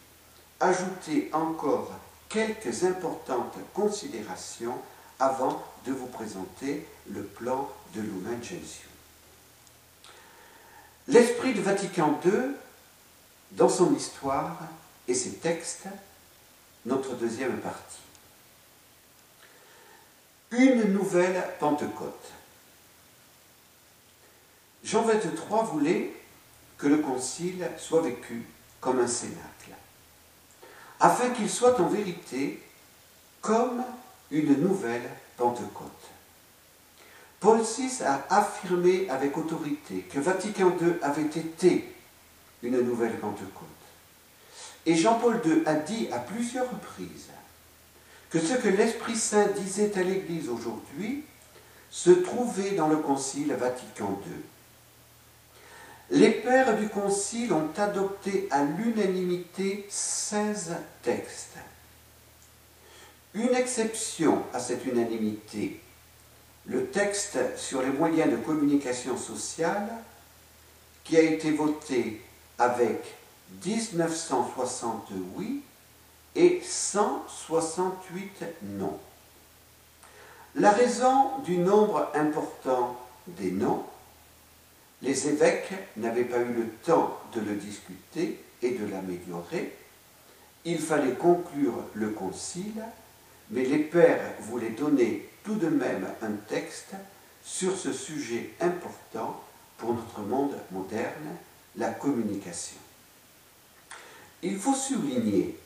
ajouter 0.60 1.29
encore 1.34 1.91
quelques 2.29 2.84
importantes 2.84 3.58
considérations 3.74 4.77
avant 5.20 5.63
de 5.86 5.91
vous 5.91 6.08
présenter 6.08 6.88
le 7.10 7.24
plan 7.24 7.70
de 7.96 8.01
Lumen. 8.01 8.39
L'esprit 11.08 11.53
de 11.53 11.62
Vatican 11.62 12.20
II, 12.25 12.55
dans 13.51 13.70
son 13.70 13.93
histoire 13.96 14.58
et 15.08 15.13
ses 15.13 15.34
textes, 15.34 15.88
notre 16.86 17.15
deuxième 17.15 17.60
partie. 17.60 18.00
Une 20.51 20.93
nouvelle 20.93 21.43
Pentecôte. 21.60 22.32
Jean 24.84 25.04
23 25.04 25.63
voulait 25.63 26.13
que 26.78 26.88
le 26.88 26.97
concile 26.97 27.69
soit 27.78 28.02
vécu 28.02 28.45
comme 28.82 28.99
un 28.99 29.08
cénacle, 29.08 29.71
afin 30.99 31.30
qu'il 31.30 31.49
soit 31.49 31.80
en 31.80 31.88
vérité 31.88 32.62
comme 33.41 33.84
une 34.34 34.60
nouvelle 34.60 35.10
Pentecôte. 35.38 35.89
Paul 37.39 37.62
VI 37.62 38.04
a 38.04 38.26
affirmé 38.30 39.10
avec 39.10 39.38
autorité 39.38 40.00
que 40.12 40.19
Vatican 40.19 40.74
II 40.82 40.93
avait 41.02 41.22
été 41.24 41.93
une 42.63 42.82
nouvelle 42.82 43.17
Pentecôte. 43.19 43.67
Et 44.86 44.96
Jean-Paul 44.96 45.39
II 45.46 45.63
a 45.65 45.76
dit 45.76 46.08
à 46.12 46.19
plusieurs 46.19 46.69
reprises 46.69 47.30
que 48.30 48.39
ce 48.39 48.54
que 48.54 48.69
l'Esprit 48.69 49.15
Saint 49.15 49.48
disait 49.48 49.98
à 49.98 50.04
l'Église 50.04 50.50
aujourd'hui 50.50 51.24
se 51.91 52.10
trouvait 52.10 52.72
dans 52.72 52.88
le 52.88 52.98
Concile 52.98 53.54
Vatican 53.54 54.19
II. 54.26 56.19
Les 56.19 56.32
pères 56.32 56.78
du 56.78 56.89
Concile 56.89 57.54
ont 57.54 57.69
adopté 57.78 58.48
à 58.52 58.63
l'unanimité 58.63 59.86
16 59.89 60.76
textes. 61.04 61.58
Une 63.34 63.56
exception 63.56 64.43
à 64.54 64.60
cette 64.60 64.86
unanimité 64.86 65.80
le 66.65 66.86
texte 66.88 67.38
sur 67.58 67.82
les 67.82 67.89
moyens 67.89 68.32
de 68.32 68.38
communication 68.38 69.17
sociale 69.17 69.89
qui 71.04 71.17
a 71.17 71.22
été 71.22 71.52
voté 71.52 72.22
avec 72.58 73.15
1960 73.65 75.10
oui 75.36 75.62
et 76.36 76.62
168 76.63 78.43
non. 78.63 78.98
La 80.56 80.72
raison 80.72 81.39
du 81.39 81.58
nombre 81.58 82.10
important 82.13 82.96
des 83.28 83.52
non, 83.52 83.84
les 85.02 85.28
évêques 85.28 85.74
n'avaient 85.98 86.24
pas 86.24 86.39
eu 86.39 86.54
le 86.54 86.69
temps 86.86 87.19
de 87.34 87.41
le 87.41 87.56
discuter 87.56 88.39
et 88.62 88.72
de 88.72 88.86
l'améliorer. 88.86 89.76
Il 90.65 90.80
fallait 90.80 91.15
conclure 91.15 91.74
le 91.93 92.12
concile, 92.12 92.84
mais 93.49 93.63
les 93.65 93.79
pères 93.79 94.34
voulaient 94.41 94.69
donner 94.69 95.29
tout 95.43 95.56
de 95.56 95.67
même 95.67 96.08
un 96.21 96.32
texte 96.47 96.93
sur 97.43 97.77
ce 97.77 97.91
sujet 97.91 98.51
important 98.62 99.41
pour 99.77 99.93
notre 99.93 100.21
monde 100.21 100.56
moderne, 100.71 101.36
la 101.75 101.89
communication. 101.89 102.77
Il 104.41 104.58
faut 104.58 104.75
souligner 104.75 105.58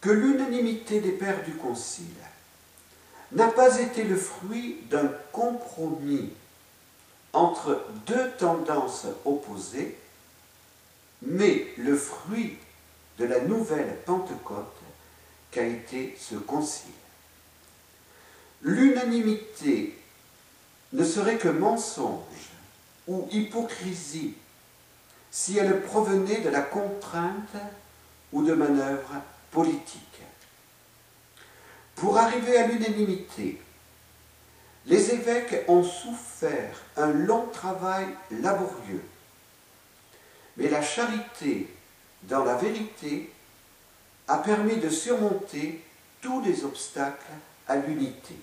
que 0.00 0.10
l'unanimité 0.10 1.00
des 1.00 1.12
pères 1.12 1.44
du 1.44 1.52
Concile 1.52 2.06
n'a 3.32 3.48
pas 3.48 3.80
été 3.80 4.04
le 4.04 4.16
fruit 4.16 4.78
d'un 4.90 5.10
compromis 5.32 6.30
entre 7.32 7.82
deux 8.06 8.30
tendances 8.38 9.06
opposées, 9.24 9.96
mais 11.22 11.66
le 11.78 11.96
fruit 11.96 12.58
de 13.18 13.24
la 13.24 13.40
nouvelle 13.40 13.96
Pentecôte 14.04 14.81
qu'a 15.52 15.64
été 15.64 16.16
ce 16.18 16.34
concile 16.34 16.92
l'unanimité 18.62 19.98
ne 20.92 21.04
serait 21.04 21.38
que 21.38 21.48
mensonge 21.48 22.50
ou 23.08 23.28
hypocrisie 23.30 24.34
si 25.30 25.58
elle 25.58 25.80
provenait 25.82 26.40
de 26.40 26.50
la 26.50 26.60
contrainte 26.60 27.56
ou 28.32 28.42
de 28.42 28.52
manœuvres 28.52 29.20
politiques. 29.50 29.98
Pour 31.96 32.18
arriver 32.18 32.58
à 32.58 32.66
l'unanimité, 32.66 33.60
les 34.86 35.12
évêques 35.12 35.64
ont 35.68 35.84
souffert 35.84 36.82
un 36.96 37.12
long 37.12 37.46
travail 37.46 38.06
laborieux, 38.30 39.04
mais 40.56 40.68
la 40.68 40.82
charité 40.82 41.68
dans 42.24 42.44
la 42.44 42.56
vérité 42.56 43.32
a 44.32 44.38
permis 44.38 44.76
de 44.76 44.88
surmonter 44.88 45.84
tous 46.22 46.40
les 46.40 46.64
obstacles 46.64 47.32
à 47.68 47.76
l'unité. 47.76 48.34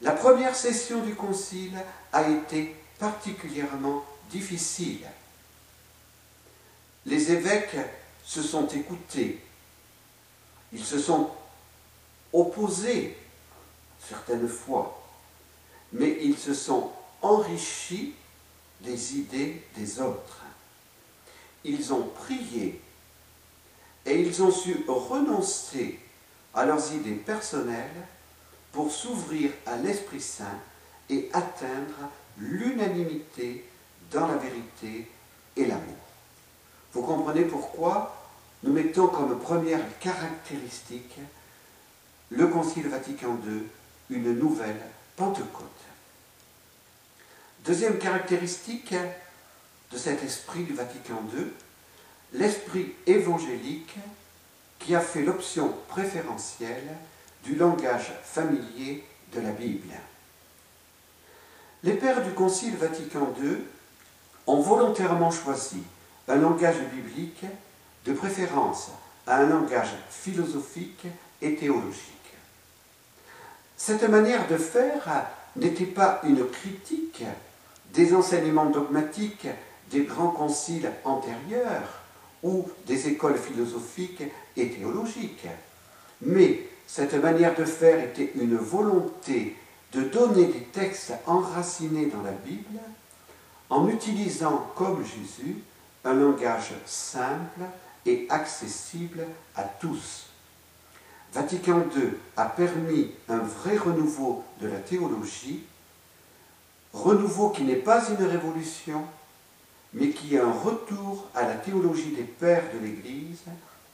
La 0.00 0.10
première 0.10 0.56
session 0.56 1.00
du 1.00 1.14
Concile 1.14 1.78
a 2.12 2.28
été 2.28 2.74
particulièrement 2.98 4.04
difficile. 4.30 5.06
Les 7.06 7.30
évêques 7.30 7.76
se 8.24 8.42
sont 8.42 8.66
écoutés, 8.66 9.38
ils 10.72 10.84
se 10.84 10.98
sont 10.98 11.30
opposés 12.32 13.16
certaines 14.08 14.48
fois, 14.48 15.06
mais 15.92 16.18
ils 16.20 16.36
se 16.36 16.52
sont 16.52 16.90
enrichis 17.20 18.14
des 18.80 19.18
idées 19.18 19.62
des 19.76 20.00
autres. 20.00 20.42
Ils 21.62 21.92
ont 21.92 22.08
prié 22.08 22.80
et 24.06 24.20
ils 24.20 24.42
ont 24.42 24.50
su 24.50 24.84
renoncer 24.88 25.98
à 26.54 26.64
leurs 26.64 26.92
idées 26.92 27.14
personnelles 27.14 28.06
pour 28.72 28.90
s'ouvrir 28.90 29.50
à 29.66 29.76
l'Esprit 29.76 30.20
Saint 30.20 30.58
et 31.08 31.30
atteindre 31.32 32.10
l'unanimité 32.38 33.64
dans 34.10 34.26
la 34.26 34.36
vérité 34.36 35.08
et 35.56 35.66
l'amour. 35.66 35.96
Vous 36.92 37.02
comprenez 37.02 37.44
pourquoi 37.44 38.16
nous 38.62 38.72
mettons 38.72 39.08
comme 39.08 39.38
première 39.38 39.98
caractéristique 39.98 41.18
le 42.30 42.46
Concile 42.46 42.88
Vatican 42.88 43.36
II, 43.46 43.62
une 44.10 44.38
nouvelle 44.38 44.80
Pentecôte. 45.16 45.66
Deuxième 47.64 47.98
caractéristique 47.98 48.94
de 49.92 49.98
cet 49.98 50.22
esprit 50.22 50.64
du 50.64 50.72
Vatican 50.72 51.22
II, 51.34 51.46
l'esprit 52.32 52.94
évangélique 53.06 53.96
qui 54.78 54.94
a 54.94 55.00
fait 55.00 55.22
l'option 55.22 55.74
préférentielle 55.88 56.96
du 57.44 57.54
langage 57.54 58.12
familier 58.24 59.04
de 59.34 59.40
la 59.40 59.50
Bible. 59.50 59.92
Les 61.84 61.94
pères 61.94 62.22
du 62.22 62.30
Concile 62.30 62.76
Vatican 62.76 63.32
II 63.40 63.58
ont 64.46 64.60
volontairement 64.60 65.30
choisi 65.30 65.82
un 66.28 66.36
langage 66.36 66.80
biblique 66.92 67.44
de 68.06 68.12
préférence 68.12 68.90
à 69.26 69.38
un 69.38 69.46
langage 69.46 69.94
philosophique 70.10 71.06
et 71.40 71.54
théologique. 71.56 72.12
Cette 73.76 74.08
manière 74.08 74.46
de 74.48 74.56
faire 74.56 75.26
n'était 75.56 75.86
pas 75.86 76.20
une 76.24 76.48
critique 76.48 77.24
des 77.92 78.14
enseignements 78.14 78.66
dogmatiques 78.66 79.48
des 79.90 80.04
grands 80.04 80.30
conciles 80.30 80.90
antérieurs 81.04 82.01
ou 82.42 82.68
des 82.86 83.08
écoles 83.08 83.38
philosophiques 83.38 84.22
et 84.56 84.70
théologiques, 84.70 85.46
mais 86.20 86.66
cette 86.86 87.14
manière 87.14 87.54
de 87.54 87.64
faire 87.64 88.02
était 88.02 88.32
une 88.34 88.56
volonté 88.56 89.56
de 89.92 90.02
donner 90.02 90.46
des 90.46 90.62
textes 90.72 91.12
enracinés 91.26 92.06
dans 92.06 92.22
la 92.22 92.32
Bible 92.32 92.80
en 93.70 93.88
utilisant, 93.88 94.70
comme 94.74 95.04
Jésus, 95.04 95.56
un 96.04 96.14
langage 96.14 96.72
simple 96.84 97.62
et 98.04 98.26
accessible 98.28 99.24
à 99.56 99.62
tous. 99.62 100.26
Vatican 101.32 101.84
II 101.96 102.10
a 102.36 102.46
permis 102.46 103.12
un 103.28 103.38
vrai 103.38 103.76
renouveau 103.78 104.44
de 104.60 104.68
la 104.68 104.78
théologie, 104.78 105.62
renouveau 106.92 107.50
qui 107.50 107.62
n'est 107.62 107.76
pas 107.76 108.06
une 108.10 108.26
révolution, 108.26 109.04
mais 109.94 110.10
qui 110.10 110.34
est 110.34 110.40
un 110.40 110.52
retour 110.52 111.28
à 111.34 111.42
la 111.42 111.54
théologie 111.54 112.12
des 112.12 112.24
pères 112.24 112.72
de 112.72 112.78
l'Église, 112.78 113.42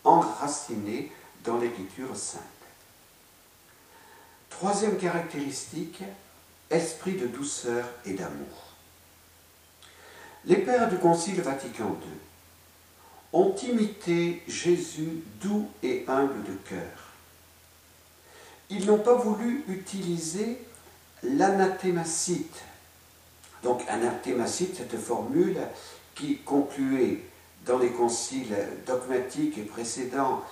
enracinée 0.05 1.13
dans 1.45 1.59
l'Écriture 1.59 2.17
sainte. 2.17 2.43
Troisième 4.51 4.97
caractéristique, 4.99 6.03
esprit 6.71 7.15
de 7.15 7.27
douceur 7.27 7.85
et 8.05 8.13
d'amour. 8.13 8.69
Les 10.45 10.57
pères 10.57 10.89
du 10.89 10.99
Concile 10.99 11.41
Vatican 11.43 11.97
II 12.03 12.19
ont 13.33 13.55
imité 13.57 14.43
Jésus 14.49 15.23
doux 15.41 15.69
et 15.83 16.05
humble 16.09 16.43
de 16.45 16.55
cœur. 16.69 17.09
Ils 18.71 18.87
n'ont 18.87 18.99
pas 18.99 19.15
voulu 19.15 19.65
utiliser 19.69 20.59
l'anathémacite. 21.23 22.63
Donc 23.63 23.83
anathémacite, 23.89 24.77
cette 24.77 24.99
formule 24.99 25.59
qui 26.15 26.39
concluait 26.39 27.23
dans 27.67 27.79
les 27.79 27.91
conciles 27.91 28.57
dogmatiques 28.87 29.67
précédents 29.69 30.43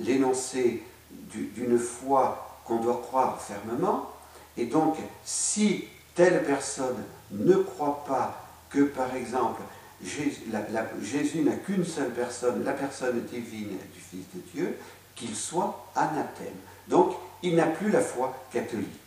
l'énoncé 0.00 0.82
d'une 1.10 1.78
foi 1.78 2.60
qu'on 2.64 2.78
doit 2.78 3.00
croire 3.02 3.40
fermement. 3.40 4.10
Et 4.56 4.66
donc, 4.66 4.96
si 5.24 5.84
telle 6.14 6.44
personne 6.44 7.02
ne 7.30 7.54
croit 7.54 8.04
pas 8.06 8.40
que, 8.70 8.82
par 8.82 9.14
exemple, 9.14 9.62
Jésus, 10.02 11.42
n'a 11.42 11.52
qu'une 11.52 11.84
seule 11.84 12.10
personne, 12.10 12.64
la 12.64 12.72
personne 12.72 13.20
divine 13.22 13.78
du 13.92 14.00
Fils 14.00 14.24
de 14.34 14.40
Dieu, 14.52 14.78
qu'il 15.14 15.34
soit 15.34 15.86
anathème. 15.94 16.54
Donc, 16.88 17.14
il 17.42 17.54
n'a 17.56 17.66
plus 17.66 17.90
la 17.90 18.00
foi 18.00 18.36
catholique. 18.50 19.03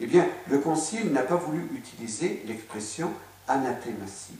Eh 0.00 0.06
bien, 0.06 0.26
le 0.48 0.58
Concile 0.58 1.12
n'a 1.12 1.22
pas 1.22 1.36
voulu 1.36 1.68
utiliser 1.74 2.42
l'expression 2.46 3.12
anathémacite, 3.46 4.38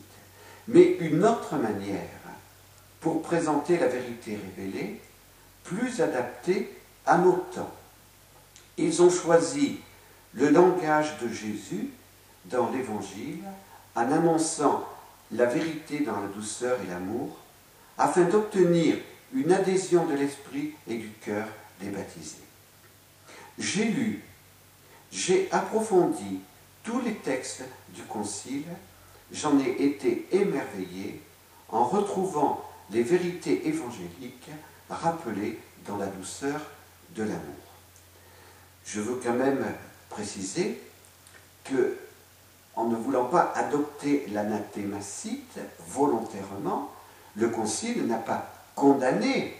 mais 0.68 0.96
une 1.00 1.24
autre 1.24 1.56
manière 1.56 2.00
pour 3.00 3.22
présenter 3.22 3.78
la 3.78 3.86
vérité 3.86 4.38
révélée, 4.56 5.00
plus 5.62 6.00
adaptée 6.00 6.70
à 7.06 7.18
nos 7.18 7.36
temps. 7.54 7.72
Ils 8.78 9.02
ont 9.02 9.10
choisi 9.10 9.80
le 10.32 10.48
langage 10.48 11.18
de 11.18 11.28
Jésus 11.28 11.90
dans 12.46 12.70
l'Évangile 12.70 13.44
en 13.94 14.10
annonçant 14.10 14.88
la 15.32 15.46
vérité 15.46 16.00
dans 16.00 16.20
la 16.20 16.28
douceur 16.28 16.78
et 16.82 16.90
l'amour, 16.90 17.36
afin 17.98 18.22
d'obtenir 18.22 18.96
une 19.34 19.52
adhésion 19.52 20.06
de 20.06 20.14
l'esprit 20.14 20.72
et 20.88 20.96
du 20.96 21.10
cœur 21.24 21.46
des 21.80 21.90
baptisés. 21.90 22.36
J'ai 23.58 23.84
lu, 23.84 24.22
j'ai 25.14 25.48
approfondi 25.52 26.40
tous 26.82 27.00
les 27.00 27.14
textes 27.14 27.62
du 27.90 28.02
Concile, 28.02 28.64
j'en 29.32 29.58
ai 29.60 29.70
été 29.84 30.26
émerveillé 30.32 31.22
en 31.68 31.84
retrouvant 31.84 32.64
les 32.90 33.02
vérités 33.02 33.68
évangéliques 33.68 34.50
rappelées 34.90 35.58
dans 35.86 35.96
la 35.96 36.06
douceur 36.06 36.60
de 37.14 37.22
l'amour. 37.22 37.40
Je 38.84 39.00
veux 39.00 39.20
quand 39.22 39.34
même 39.34 39.64
préciser 40.10 40.80
que 41.62 41.96
en 42.76 42.86
ne 42.86 42.96
voulant 42.96 43.26
pas 43.26 43.52
adopter 43.54 44.26
l'anathémacite 44.32 45.60
volontairement, 45.88 46.92
le 47.36 47.48
Concile 47.48 48.04
n'a 48.06 48.18
pas 48.18 48.52
condamné 48.74 49.56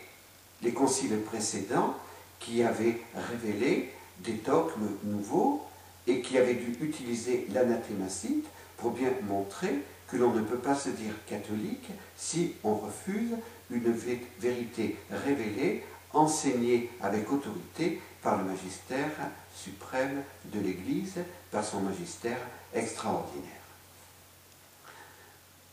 les 0.62 0.74
conciles 0.74 1.20
précédents 1.20 1.94
qui 2.40 2.64
avaient 2.64 3.00
révélé 3.30 3.93
des 4.20 4.32
dogmes 4.32 4.90
nouveaux 5.04 5.66
et 6.06 6.20
qui 6.20 6.38
avaient 6.38 6.54
dû 6.54 6.76
utiliser 6.80 7.46
l'anathémacite 7.52 8.46
pour 8.76 8.92
bien 8.92 9.10
montrer 9.22 9.78
que 10.08 10.16
l'on 10.16 10.32
ne 10.32 10.42
peut 10.42 10.58
pas 10.58 10.74
se 10.74 10.90
dire 10.90 11.14
catholique 11.26 11.88
si 12.16 12.54
on 12.62 12.74
refuse 12.74 13.32
une 13.70 13.92
vérité 14.38 14.96
révélée, 15.10 15.84
enseignée 16.12 16.90
avec 17.00 17.30
autorité 17.32 18.00
par 18.22 18.38
le 18.38 18.44
magistère 18.44 19.10
suprême 19.54 20.22
de 20.46 20.60
l'Église, 20.60 21.16
par 21.50 21.64
son 21.64 21.80
magistère 21.80 22.38
extraordinaire. 22.72 23.50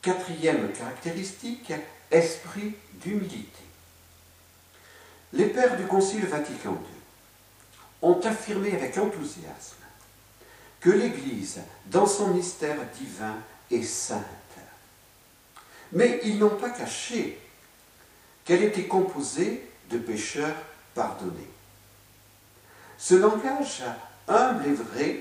Quatrième 0.01 0.71
caractéristique, 0.71 1.73
esprit 2.09 2.73
d'humilité. 2.93 3.63
Les 5.33 5.45
pères 5.45 5.77
du 5.77 5.85
Concile 5.85 6.25
Vatican 6.25 6.71
II 6.71 6.90
ont 8.01 8.19
affirmé 8.21 8.75
avec 8.75 8.97
enthousiasme 8.97 9.75
que 10.79 10.89
l'Église, 10.89 11.59
dans 11.85 12.07
son 12.07 12.29
mystère 12.29 12.77
divin, 12.99 13.35
est 13.69 13.83
sainte. 13.83 14.25
Mais 15.93 16.19
ils 16.23 16.39
n'ont 16.39 16.57
pas 16.57 16.71
caché 16.71 17.39
qu'elle 18.43 18.63
était 18.63 18.87
composée 18.87 19.69
de 19.89 19.97
pécheurs 19.97 20.55
pardonnés. 20.95 21.49
Ce 22.97 23.13
langage 23.13 23.83
humble 24.27 24.65
et 24.65 24.73
vrai 24.73 25.19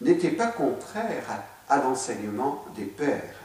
n'était 0.00 0.30
pas 0.30 0.48
contraire 0.48 1.42
à 1.68 1.78
l'enseignement 1.78 2.64
des 2.76 2.84
pères. 2.84 3.40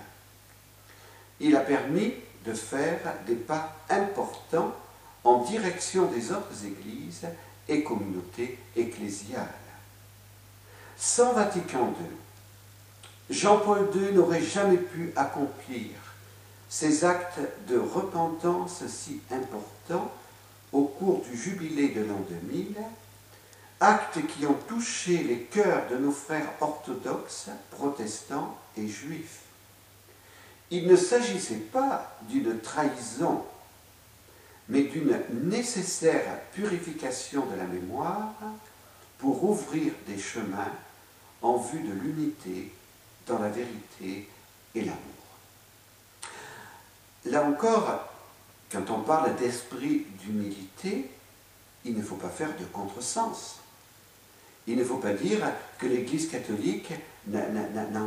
Il 1.39 1.55
a 1.55 1.61
permis 1.61 2.13
de 2.45 2.53
faire 2.53 2.99
des 3.25 3.35
pas 3.35 3.75
importants 3.89 4.75
en 5.23 5.43
direction 5.43 6.05
des 6.05 6.31
autres 6.31 6.65
églises 6.65 7.27
et 7.69 7.83
communautés 7.83 8.57
ecclésiales. 8.75 9.47
Sans 10.97 11.31
Vatican 11.31 11.93
II, 11.99 13.35
Jean-Paul 13.35 13.89
II 13.95 14.13
n'aurait 14.13 14.41
jamais 14.41 14.77
pu 14.77 15.13
accomplir 15.15 15.91
ces 16.67 17.05
actes 17.05 17.39
de 17.67 17.77
repentance 17.77 18.83
si 18.87 19.21
importants 19.31 20.11
au 20.73 20.83
cours 20.83 21.21
du 21.21 21.37
jubilé 21.37 21.89
de 21.89 22.01
l'an 22.01 22.19
2000 22.29 22.75
actes 23.79 24.19
qui 24.27 24.45
ont 24.45 24.57
touché 24.67 25.23
les 25.23 25.39
cœurs 25.43 25.87
de 25.89 25.97
nos 25.97 26.11
frères 26.11 26.51
orthodoxes, 26.59 27.49
protestants 27.71 28.57
et 28.77 28.87
juifs. 28.87 29.41
Il 30.71 30.87
ne 30.87 30.95
s'agissait 30.95 31.55
pas 31.55 32.17
d'une 32.29 32.59
trahison, 32.59 33.43
mais 34.69 34.83
d'une 34.83 35.19
nécessaire 35.31 36.41
purification 36.53 37.45
de 37.47 37.55
la 37.55 37.65
mémoire 37.65 38.33
pour 39.17 39.43
ouvrir 39.43 39.93
des 40.07 40.17
chemins 40.17 40.71
en 41.41 41.57
vue 41.57 41.81
de 41.81 41.93
l'unité 41.93 42.71
dans 43.27 43.39
la 43.39 43.49
vérité 43.49 44.29
et 44.75 44.81
l'amour. 44.81 44.99
Là 47.25 47.43
encore, 47.43 48.09
quand 48.71 48.89
on 48.91 49.01
parle 49.01 49.35
d'esprit 49.35 50.05
d'humilité, 50.21 51.09
il 51.85 51.97
ne 51.97 52.01
faut 52.01 52.15
pas 52.15 52.29
faire 52.29 52.55
de 52.57 52.65
contresens. 52.65 53.57
Il 54.67 54.77
ne 54.77 54.83
faut 54.83 54.97
pas 54.97 55.13
dire 55.13 55.39
que 55.77 55.87
l'Église 55.87 56.29
catholique 56.29 56.91
n'a 57.27 58.05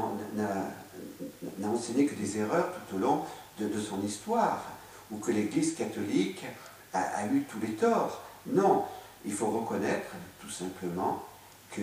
enseigné 1.64 2.06
que 2.06 2.14
des 2.14 2.38
erreurs 2.38 2.72
tout 2.88 2.96
au 2.96 2.98
long 2.98 3.24
de, 3.58 3.80
son 3.80 4.00
histoire. 4.02 4.64
Ou 5.12 5.18
que 5.18 5.30
l'Église 5.30 5.74
catholique 5.74 6.44
a, 6.92 7.26
eu 7.26 7.42
tous 7.42 7.60
les 7.60 7.74
torts. 7.74 8.22
Non, 8.46 8.84
il 9.24 9.32
faut 9.32 9.50
reconnaître 9.50 10.10
tout 10.40 10.50
simplement 10.50 11.24
que 11.70 11.82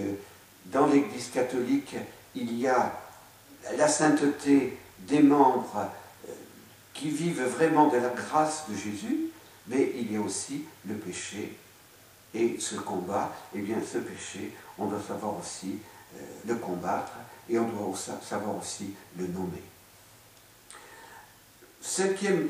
dans 0.65 0.87
l'Église 0.87 1.29
catholique, 1.29 1.95
il 2.35 2.57
y 2.57 2.67
a 2.67 2.91
la 3.77 3.87
sainteté 3.87 4.77
des 4.99 5.21
membres 5.21 5.89
euh, 6.27 6.31
qui 6.93 7.09
vivent 7.09 7.43
vraiment 7.43 7.87
de 7.87 7.97
la 7.97 8.09
grâce 8.09 8.65
de 8.69 8.75
Jésus, 8.75 9.29
mais 9.67 9.93
il 9.95 10.11
y 10.11 10.17
a 10.17 10.21
aussi 10.21 10.65
le 10.85 10.95
péché. 10.95 11.57
Et 12.33 12.59
ce 12.59 12.75
combat, 12.75 13.33
eh 13.55 13.59
bien 13.59 13.77
ce 13.81 13.97
péché, 13.97 14.51
on 14.77 14.85
doit 14.85 15.01
savoir 15.01 15.39
aussi 15.39 15.79
euh, 16.15 16.19
le 16.47 16.55
combattre 16.55 17.13
et 17.49 17.57
on 17.57 17.67
doit 17.67 17.95
savoir 18.21 18.57
aussi 18.57 18.93
le 19.17 19.27
nommer. 19.27 19.63
Cinquième, 21.81 22.49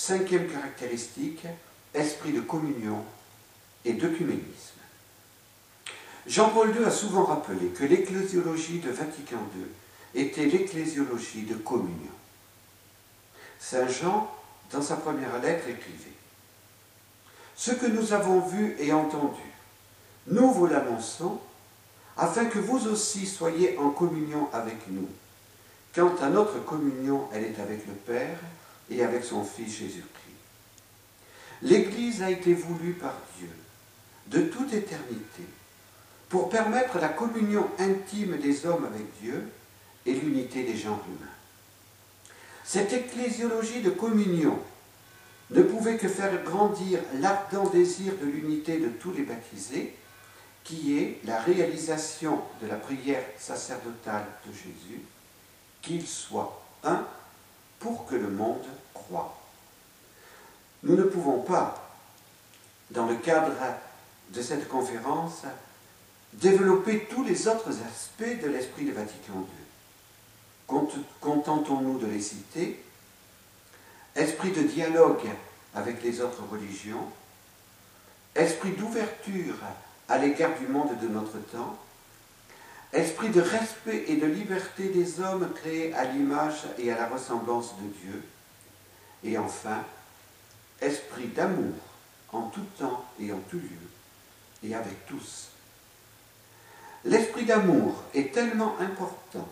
cinquième 0.00 0.48
caractéristique, 0.48 1.44
esprit 1.92 2.32
de 2.32 2.40
communion 2.40 3.04
et 3.84 3.92
d'œcuménisme. 3.92 4.80
Jean-Paul 6.26 6.74
II 6.74 6.84
a 6.84 6.90
souvent 6.90 7.24
rappelé 7.24 7.66
que 7.68 7.84
l'ecclésiologie 7.84 8.78
de 8.78 8.90
Vatican 8.90 9.42
II 9.54 9.66
était 10.14 10.46
l'ecclésiologie 10.46 11.42
de 11.42 11.54
communion. 11.54 12.12
Saint 13.58 13.88
Jean, 13.88 14.30
dans 14.72 14.80
sa 14.80 14.96
première 14.96 15.38
lettre, 15.42 15.68
écrivait 15.68 16.16
Ce 17.54 17.72
que 17.72 17.86
nous 17.86 18.14
avons 18.14 18.40
vu 18.40 18.76
et 18.78 18.94
entendu, 18.94 19.42
nous 20.28 20.50
vous 20.50 20.66
l'annonçons, 20.66 21.38
afin 22.16 22.46
que 22.46 22.58
vous 22.58 22.88
aussi 22.88 23.26
soyez 23.26 23.76
en 23.76 23.90
communion 23.90 24.48
avec 24.54 24.88
nous. 24.88 25.08
Quant 25.94 26.14
à 26.22 26.30
notre 26.30 26.64
communion, 26.64 27.28
elle 27.34 27.44
est 27.44 27.60
avec 27.60 27.86
le 27.86 27.92
Père 27.92 28.38
et 28.90 29.02
avec 29.02 29.24
son 29.24 29.44
Fils 29.44 29.78
Jésus-Christ. 29.78 30.10
L'Église 31.62 32.22
a 32.22 32.30
été 32.30 32.54
voulue 32.54 32.94
par 32.94 33.14
Dieu 33.38 33.50
de 34.28 34.42
toute 34.42 34.72
éternité 34.72 35.44
pour 36.28 36.48
permettre 36.48 36.98
la 36.98 37.08
communion 37.08 37.68
intime 37.78 38.38
des 38.38 38.66
hommes 38.66 38.84
avec 38.84 39.06
Dieu 39.20 39.48
et 40.06 40.14
l'unité 40.14 40.64
des 40.64 40.76
genres 40.76 41.04
humains. 41.06 41.26
Cette 42.64 42.92
ecclésiologie 42.92 43.82
de 43.82 43.90
communion 43.90 44.58
ne 45.50 45.62
pouvait 45.62 45.96
que 45.96 46.08
faire 46.08 46.42
grandir 46.44 47.00
l'ardent 47.14 47.68
désir 47.68 48.12
de 48.20 48.26
l'unité 48.26 48.78
de 48.78 48.88
tous 48.88 49.12
les 49.12 49.22
baptisés, 49.22 49.94
qui 50.62 50.98
est 50.98 51.18
la 51.24 51.40
réalisation 51.40 52.40
de 52.62 52.68
la 52.68 52.76
prière 52.76 53.24
sacerdotale 53.38 54.26
de 54.46 54.52
Jésus, 54.52 55.02
qu'il 55.82 56.06
soit 56.06 56.62
un 56.84 57.04
pour 57.80 58.06
que 58.06 58.14
le 58.14 58.28
monde 58.28 58.66
Nous 60.82 60.96
ne 60.96 61.02
pouvons 61.04 61.40
pas, 61.40 61.96
dans 62.90 63.06
le 63.06 63.16
cadre 63.16 63.52
de 64.30 64.42
cette 64.42 64.68
conférence, 64.68 65.42
développer 66.32 67.06
tous 67.10 67.24
les 67.24 67.48
autres 67.48 67.70
aspects 67.82 68.42
de 68.42 68.48
l'esprit 68.48 68.84
de 68.84 68.92
Vatican 68.92 69.46
II. 70.68 70.76
Contentons-nous 71.20 71.98
de 71.98 72.06
les 72.06 72.20
citer. 72.20 72.82
Esprit 74.14 74.52
de 74.52 74.62
dialogue 74.62 75.28
avec 75.74 76.02
les 76.02 76.20
autres 76.20 76.42
religions, 76.50 77.06
esprit 78.34 78.72
d'ouverture 78.72 79.56
à 80.08 80.18
l'égard 80.18 80.58
du 80.58 80.66
monde 80.66 80.98
de 81.00 81.08
notre 81.08 81.38
temps, 81.52 81.78
esprit 82.92 83.28
de 83.28 83.40
respect 83.40 84.04
et 84.08 84.16
de 84.16 84.26
liberté 84.26 84.88
des 84.88 85.20
hommes 85.20 85.48
créés 85.54 85.94
à 85.94 86.04
l'image 86.04 86.64
et 86.78 86.90
à 86.90 86.98
la 86.98 87.06
ressemblance 87.06 87.76
de 87.76 87.86
Dieu, 88.00 88.22
et 89.24 89.38
enfin, 89.38 89.84
esprit 90.80 91.28
d'amour 91.28 91.74
en 92.32 92.42
tout 92.48 92.66
temps 92.78 93.04
et 93.18 93.32
en 93.32 93.40
tout 93.50 93.58
lieu, 93.58 94.68
et 94.68 94.74
avec 94.74 95.06
tous. 95.06 95.48
L'esprit 97.04 97.44
d'amour 97.44 98.02
est 98.14 98.32
tellement 98.32 98.78
important 98.78 99.48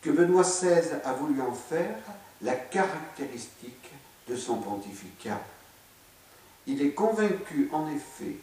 que 0.00 0.10
Benoît 0.10 0.42
XVI 0.42 1.00
a 1.04 1.12
voulu 1.12 1.40
en 1.40 1.52
faire 1.52 1.96
la 2.40 2.54
caractéristique 2.54 3.90
de 4.28 4.36
son 4.36 4.56
pontificat. 4.56 5.40
Il 6.66 6.82
est 6.82 6.92
convaincu 6.92 7.68
en 7.72 7.88
effet 7.88 8.36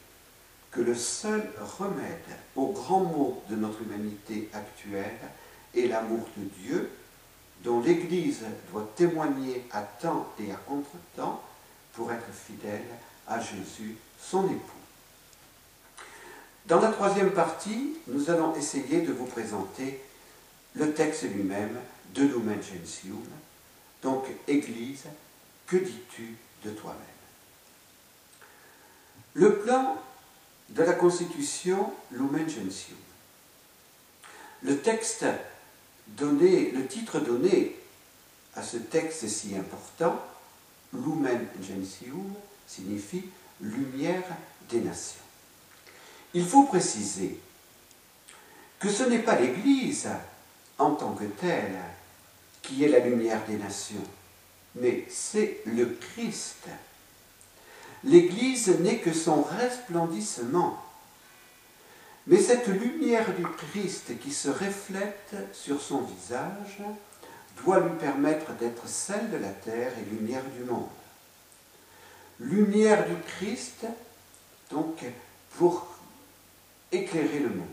que 0.71 0.81
le 0.81 0.95
seul 0.95 1.49
remède 1.79 2.37
aux 2.55 2.71
grands 2.71 3.03
maux 3.03 3.41
de 3.49 3.55
notre 3.55 3.81
humanité 3.81 4.49
actuelle 4.53 5.17
est 5.75 5.87
l'amour 5.87 6.27
de 6.37 6.43
Dieu, 6.43 6.91
dont 7.63 7.81
l'Église 7.81 8.41
doit 8.71 8.89
témoigner 8.95 9.65
à 9.71 9.81
temps 9.81 10.31
et 10.39 10.51
à 10.51 10.55
contre-temps 10.55 11.43
pour 11.93 12.11
être 12.11 12.31
fidèle 12.33 12.85
à 13.27 13.39
Jésus, 13.39 13.95
son 14.21 14.45
époux. 14.45 14.79
Dans 16.65 16.79
la 16.79 16.91
troisième 16.91 17.31
partie, 17.31 17.97
nous 18.07 18.29
allons 18.29 18.55
essayer 18.55 19.01
de 19.01 19.11
vous 19.11 19.25
présenter 19.25 19.99
le 20.75 20.93
texte 20.93 21.23
lui-même 21.23 21.77
de 22.13 22.23
Lumen 22.23 22.61
Gentium. 22.61 23.23
Donc, 24.01 24.25
Église, 24.47 25.05
que 25.67 25.77
dis-tu 25.77 26.35
de 26.63 26.71
toi-même? 26.71 26.99
Le 29.33 29.59
plan 29.59 29.97
de 30.69 30.83
la 30.83 30.93
Constitution 30.93 31.91
Lumen 32.11 32.47
Gentium. 32.47 32.97
Le 34.61 34.77
texte 34.79 35.25
le 36.17 36.85
titre 36.87 37.19
donné 37.19 37.75
à 38.55 38.63
ce 38.63 38.77
texte 38.77 39.27
si 39.27 39.55
important, 39.55 40.19
Lumen 40.93 41.45
Gentium, 41.61 42.33
signifie 42.67 43.25
lumière 43.61 44.23
des 44.69 44.81
nations. 44.81 45.21
Il 46.33 46.45
faut 46.45 46.63
préciser 46.63 47.39
que 48.79 48.89
ce 48.89 49.03
n'est 49.03 49.19
pas 49.19 49.39
l'Église 49.39 50.07
en 50.77 50.91
tant 50.91 51.13
que 51.13 51.25
telle 51.25 51.77
qui 52.61 52.83
est 52.83 52.89
la 52.89 52.99
lumière 52.99 53.45
des 53.47 53.57
nations, 53.57 54.05
mais 54.75 55.05
c'est 55.09 55.61
le 55.65 55.85
Christ. 55.87 56.67
L'Église 58.03 58.69
n'est 58.79 58.99
que 58.99 59.13
son 59.13 59.41
resplendissement. 59.41 60.83
Mais 62.29 62.39
cette 62.39 62.67
lumière 62.67 63.33
du 63.33 63.43
Christ 63.43 64.19
qui 64.19 64.31
se 64.31 64.49
reflète 64.49 65.35
sur 65.51 65.81
son 65.81 66.01
visage 66.01 66.77
doit 67.63 67.79
lui 67.79 67.97
permettre 67.97 68.53
d'être 68.53 68.87
celle 68.87 69.31
de 69.31 69.37
la 69.37 69.49
terre 69.49 69.91
et 69.97 70.15
lumière 70.15 70.43
du 70.55 70.63
monde. 70.63 70.87
Lumière 72.39 73.07
du 73.07 73.15
Christ, 73.25 73.87
donc 74.69 75.03
pour 75.57 75.87
éclairer 76.91 77.39
le 77.39 77.49
monde. 77.49 77.67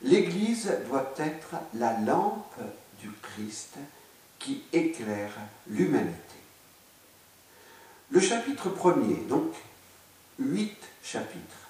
L'Église 0.00 0.72
doit 0.88 1.12
être 1.18 1.56
la 1.74 1.92
lampe 2.00 2.56
du 3.00 3.10
Christ 3.20 3.76
qui 4.38 4.62
éclaire 4.72 5.34
l'humanité. 5.66 6.16
Le 8.10 8.20
chapitre 8.20 8.70
premier, 8.70 9.16
donc 9.28 9.52
huit 10.38 10.78
chapitres. 11.02 11.67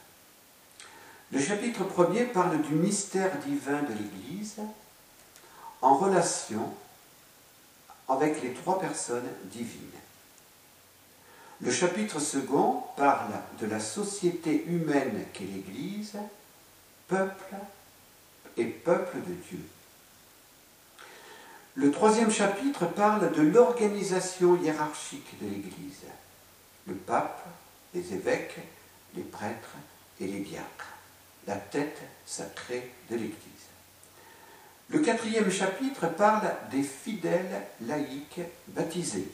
Le 1.30 1.40
chapitre 1.40 1.84
premier 1.84 2.24
parle 2.24 2.62
du 2.62 2.74
mystère 2.74 3.38
divin 3.40 3.82
de 3.82 3.92
l'Église 3.92 4.56
en 5.82 5.96
relation 5.96 6.72
avec 8.08 8.42
les 8.42 8.54
trois 8.54 8.80
personnes 8.80 9.28
divines. 9.44 9.90
Le 11.60 11.70
chapitre 11.70 12.18
second 12.18 12.82
parle 12.96 13.34
de 13.60 13.66
la 13.66 13.80
société 13.80 14.64
humaine 14.66 15.26
qu'est 15.32 15.44
l'Église 15.44 16.16
peuple 17.08 17.56
et 18.56 18.64
peuple 18.64 19.18
de 19.18 19.34
Dieu. 19.34 19.60
Le 21.74 21.90
troisième 21.90 22.30
chapitre 22.30 22.86
parle 22.86 23.32
de 23.32 23.42
l'organisation 23.42 24.56
hiérarchique 24.56 25.38
de 25.40 25.46
l'Église. 25.46 26.04
Le 26.86 26.94
pape, 26.94 27.46
les 27.94 28.14
évêques, 28.14 28.58
les 29.14 29.22
prêtres 29.22 29.76
et 30.20 30.26
les 30.26 30.40
diacres, 30.40 30.97
la 31.48 31.56
tête 31.56 31.98
sacrée 32.26 32.92
de 33.10 33.16
l'Église. 33.16 33.34
Le 34.90 35.00
quatrième 35.00 35.50
chapitre 35.50 36.06
parle 36.06 36.54
des 36.70 36.82
fidèles 36.82 37.66
laïcs 37.80 38.40
baptisés. 38.68 39.30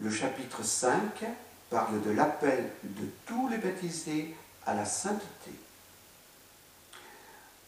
Le 0.00 0.10
chapitre 0.10 0.64
5 0.64 1.24
parle 1.68 2.02
de 2.02 2.10
l'appel 2.10 2.70
de 2.82 3.06
tous 3.26 3.48
les 3.48 3.58
baptisés 3.58 4.34
à 4.64 4.74
la 4.74 4.84
sainteté. 4.84 5.50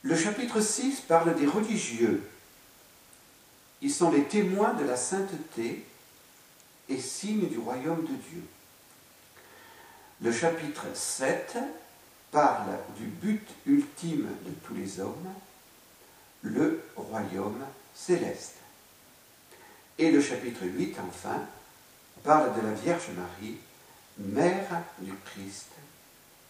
Le 0.03 0.17
chapitre 0.17 0.61
6 0.61 1.03
parle 1.03 1.35
des 1.35 1.47
religieux. 1.47 2.29
Ils 3.83 3.93
sont 3.93 4.11
les 4.11 4.25
témoins 4.25 4.75
de 4.75 4.85
la 4.85 4.97
sainteté 4.97 5.85
et 6.89 7.01
signes 7.01 7.49
du 7.49 7.59
royaume 7.59 8.03
de 8.03 8.15
Dieu. 8.15 8.45
Le 10.21 10.33
chapitre 10.33 10.87
7 10.95 11.59
parle 12.33 12.79
du 12.97 13.05
but 13.05 13.47
ultime 13.66 14.27
de 14.45 14.51
tous 14.66 14.75
les 14.75 14.99
hommes, 14.99 15.33
le 16.40 16.83
royaume 16.97 17.62
céleste. 17.95 18.57
Et 19.99 20.11
le 20.11 20.21
chapitre 20.21 20.64
8, 20.64 20.97
enfin, 21.07 21.40
parle 22.25 22.57
de 22.57 22.66
la 22.66 22.73
Vierge 22.73 23.11
Marie, 23.16 23.59
mère 24.18 24.83
du 24.99 25.12
Christ 25.27 25.68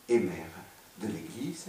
et 0.09 0.21
mère 0.21 0.47
de 0.99 1.09
l'Église. 1.09 1.67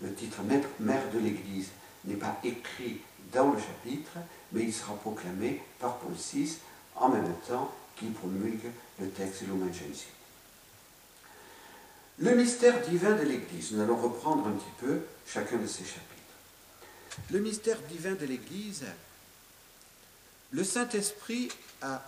Le 0.00 0.12
titre 0.14 0.40
mère 0.80 1.10
de 1.12 1.18
l'Église 1.18 1.68
n'est 2.06 2.14
pas 2.14 2.38
écrit 2.42 3.02
dans 3.32 3.52
le 3.52 3.58
chapitre, 3.58 4.18
mais 4.52 4.62
il 4.62 4.72
sera 4.72 4.94
proclamé 4.94 5.60
par 5.78 5.98
Paul 5.98 6.14
VI 6.14 6.58
en 6.96 7.10
même 7.10 7.34
temps 7.46 7.70
qu'il 7.96 8.12
promulgue 8.12 8.70
le 8.98 9.10
texte 9.10 9.42
Lumen 9.42 9.72
Gentium. 9.72 10.13
Le 12.18 12.34
mystère 12.34 12.80
divin 12.82 13.12
de 13.12 13.22
l'Église. 13.22 13.72
Nous 13.72 13.82
allons 13.82 13.96
reprendre 13.96 14.46
un 14.46 14.52
petit 14.52 14.72
peu 14.80 15.00
chacun 15.26 15.56
de 15.56 15.66
ces 15.66 15.84
chapitres. 15.84 16.00
Le 17.30 17.40
mystère 17.40 17.78
divin 17.90 18.12
de 18.12 18.26
l'Église, 18.26 18.84
le 20.52 20.64
Saint-Esprit 20.64 21.50
a 21.82 22.02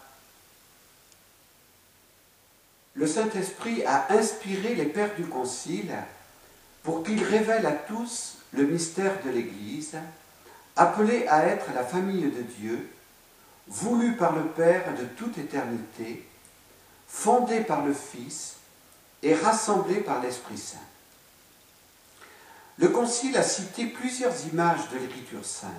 le 2.95 3.07
Saint-Esprit 3.07 3.85
a 3.85 4.11
inspiré 4.15 4.75
les 4.75 4.87
pères 4.87 5.15
du 5.17 5.27
Concile 5.27 5.95
pour 6.83 7.03
qu'ils 7.03 7.23
révèlent 7.23 7.67
à 7.67 7.73
tous 7.73 8.39
le 8.55 8.65
mystère 8.65 9.23
de 9.23 9.29
l'Église, 9.29 9.97
appelée 10.77 11.27
à 11.27 11.45
être 11.45 11.67
la 11.75 11.85
famille 11.85 12.23
de 12.23 12.41
Dieu, 12.41 12.89
voulue 13.67 14.17
par 14.17 14.35
le 14.35 14.47
Père 14.47 14.95
de 14.95 15.05
toute 15.05 15.37
éternité, 15.37 16.27
fondée 17.07 17.61
par 17.61 17.85
le 17.85 17.93
Fils 17.93 18.57
et 19.23 19.35
rassemblée 19.35 20.01
par 20.01 20.23
l'Esprit 20.23 20.59
Saint. 20.59 20.79
Le 22.79 22.89
Concile 22.89 23.37
a 23.37 23.43
cité 23.43 23.87
plusieurs 23.87 24.35
images 24.47 24.89
de 24.91 24.99
l'Écriture 24.99 25.45
sainte 25.45 25.71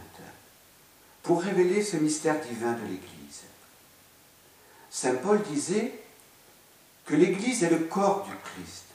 pour 1.21 1.41
révéler 1.41 1.83
ce 1.83 1.97
mystère 1.97 2.39
divin 2.41 2.73
de 2.73 2.83
l'Église. 2.83 3.43
Saint 4.89 5.15
Paul 5.15 5.41
disait 5.43 5.93
que 7.05 7.15
l'Église 7.15 7.63
est 7.63 7.69
le 7.69 7.79
corps 7.79 8.25
du 8.25 8.33
Christ. 8.43 8.85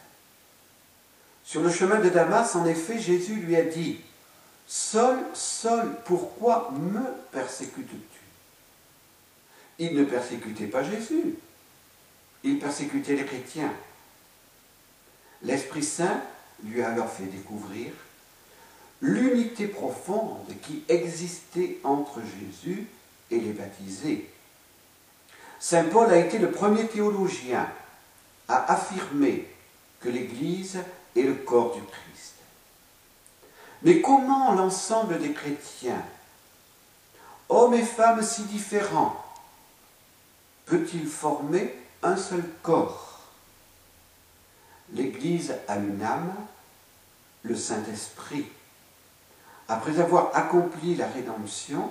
Sur 1.44 1.62
le 1.62 1.70
chemin 1.70 2.00
de 2.00 2.08
Damas, 2.08 2.56
en 2.56 2.66
effet, 2.66 2.98
Jésus 2.98 3.36
lui 3.36 3.56
a 3.56 3.62
dit, 3.62 4.00
Seul, 4.66 5.18
seul, 5.34 5.94
pourquoi 6.04 6.72
me 6.72 7.02
persécutes-tu? 7.30 8.20
Il 9.78 9.94
ne 9.94 10.04
persécutait 10.04 10.66
pas 10.66 10.82
Jésus, 10.82 11.34
il 12.42 12.58
persécutait 12.58 13.16
les 13.16 13.24
chrétiens. 13.24 13.72
L'Esprit 15.44 15.82
Saint 15.82 16.20
lui 16.64 16.82
a 16.82 16.90
alors 16.90 17.10
fait 17.10 17.24
découvrir 17.24 17.92
l'unité 19.00 19.66
profonde 19.66 20.46
qui 20.62 20.84
existait 20.88 21.78
entre 21.82 22.20
Jésus 22.20 22.86
et 23.30 23.40
les 23.40 23.52
baptisés. 23.52 24.30
Saint 25.58 25.84
Paul 25.84 26.10
a 26.10 26.18
été 26.18 26.38
le 26.38 26.52
premier 26.52 26.86
théologien 26.86 27.68
à 28.48 28.72
affirmer 28.72 29.48
que 30.00 30.08
l'Église 30.08 30.78
est 31.16 31.22
le 31.22 31.34
corps 31.34 31.74
du 31.74 31.82
Christ. 31.82 32.34
Mais 33.82 34.00
comment 34.00 34.52
l'ensemble 34.52 35.18
des 35.18 35.32
chrétiens, 35.32 36.04
hommes 37.48 37.74
et 37.74 37.82
femmes 37.82 38.22
si 38.22 38.42
différents, 38.44 39.16
peut-il 40.66 41.06
former 41.06 41.74
un 42.02 42.16
seul 42.16 42.44
corps? 42.62 43.11
L'Église 44.92 45.54
a 45.68 45.76
une 45.76 46.02
âme, 46.02 46.34
le 47.42 47.56
Saint-Esprit. 47.56 48.46
Après 49.68 49.98
avoir 50.00 50.36
accompli 50.36 50.96
la 50.96 51.08
rédemption, 51.08 51.90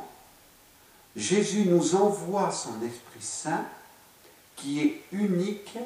Jésus 1.15 1.65
nous 1.65 1.95
envoie 1.95 2.51
son 2.51 2.81
Esprit 2.83 3.21
Saint 3.21 3.65
qui 4.55 4.81
est 4.81 5.01
unique 5.11 5.77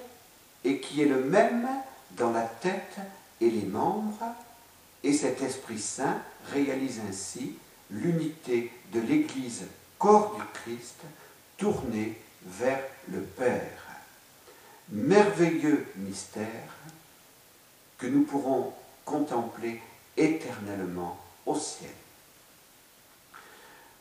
et 0.64 0.80
qui 0.80 1.02
est 1.02 1.08
le 1.08 1.24
même 1.24 1.68
dans 2.12 2.32
la 2.32 2.44
tête 2.44 2.98
et 3.40 3.50
les 3.50 3.66
membres, 3.66 4.36
et 5.04 5.14
cet 5.14 5.42
Esprit 5.42 5.80
Saint 5.80 6.18
réalise 6.52 7.00
ainsi 7.08 7.56
l'unité 7.92 8.72
de 8.92 9.00
l'Église, 9.00 9.66
corps 9.98 10.36
du 10.36 10.42
Christ, 10.54 11.02
tournée 11.58 12.20
vers 12.46 12.82
le 13.12 13.22
Père. 13.22 13.86
Merveilleux 14.90 15.86
mystère 15.98 16.70
que 17.98 18.08
nous 18.08 18.24
pourrons 18.24 18.74
contempler 19.04 19.82
éternellement 20.18 21.20
au 21.46 21.58
ciel. 21.58 21.92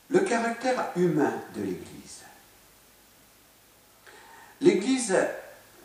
Le 0.08 0.20
caractère 0.20 0.90
humain 0.96 1.32
de 1.54 1.62
l'Église. 1.62 2.22
L'Église 4.60 5.14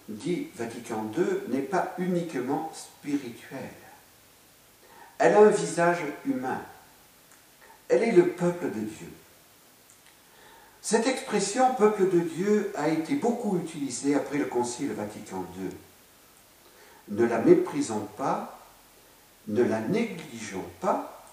dit 0.10 0.48
Vatican 0.56 1.12
II, 1.16 1.54
n'est 1.54 1.62
pas 1.62 1.94
uniquement 2.00 2.72
spirituelle. 2.74 3.60
Elle 5.20 5.36
a 5.36 5.42
un 5.42 5.50
visage 5.50 6.00
humain. 6.26 6.62
Elle 7.88 8.04
est 8.04 8.12
le 8.12 8.30
peuple 8.30 8.66
de 8.66 8.80
Dieu. 8.80 9.10
Cette 10.82 11.08
expression 11.08 11.76
peuple 11.76 12.10
de 12.10 12.20
Dieu 12.20 12.74
a 12.76 12.88
été 12.88 13.16
beaucoup 13.16 13.58
utilisée 13.58 14.16
après 14.16 14.38
le 14.38 14.46
Concile 14.46 14.94
Vatican 14.94 15.46
II. 15.60 15.70
Ne 17.10 17.26
la 17.26 17.40
méprisons 17.40 18.08
pas, 18.18 18.60
ne 19.48 19.64
la 19.64 19.80
négligeons 19.82 20.66
pas, 20.80 21.26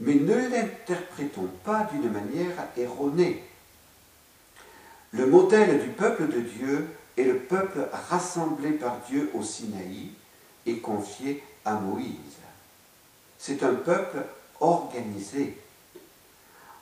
mais 0.00 0.14
ne 0.14 0.34
l'interprétons 0.34 1.50
pas 1.64 1.88
d'une 1.92 2.10
manière 2.10 2.68
erronée. 2.76 3.42
Le 5.12 5.26
modèle 5.26 5.82
du 5.82 5.88
peuple 5.88 6.28
de 6.28 6.40
Dieu 6.40 6.86
et 7.16 7.24
le 7.24 7.38
peuple 7.38 7.88
rassemblé 8.10 8.72
par 8.72 8.98
Dieu 9.08 9.30
au 9.34 9.42
Sinaï 9.42 10.10
est 10.66 10.78
confié 10.78 11.42
à 11.64 11.74
Moïse. 11.74 12.16
C'est 13.38 13.62
un 13.62 13.74
peuple 13.74 14.24
organisé. 14.60 15.58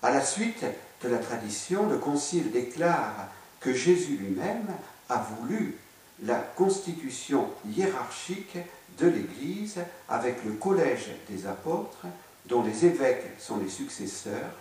À 0.03 0.11
la 0.11 0.25
suite 0.25 0.65
de 1.03 1.09
la 1.09 1.19
tradition, 1.19 1.89
le 1.89 1.99
Concile 1.99 2.51
déclare 2.51 3.29
que 3.61 3.73
Jésus 3.73 4.17
lui-même 4.17 4.67
a 5.09 5.19
voulu 5.19 5.79
la 6.23 6.37
constitution 6.39 7.49
hiérarchique 7.67 8.59
de 8.99 9.07
l'Église 9.09 9.79
avec 10.09 10.45
le 10.45 10.53
collège 10.53 11.11
des 11.29 11.47
apôtres, 11.47 12.07
dont 12.47 12.63
les 12.63 12.85
évêques 12.87 13.27
sont 13.39 13.59
les 13.59 13.69
successeurs, 13.69 14.53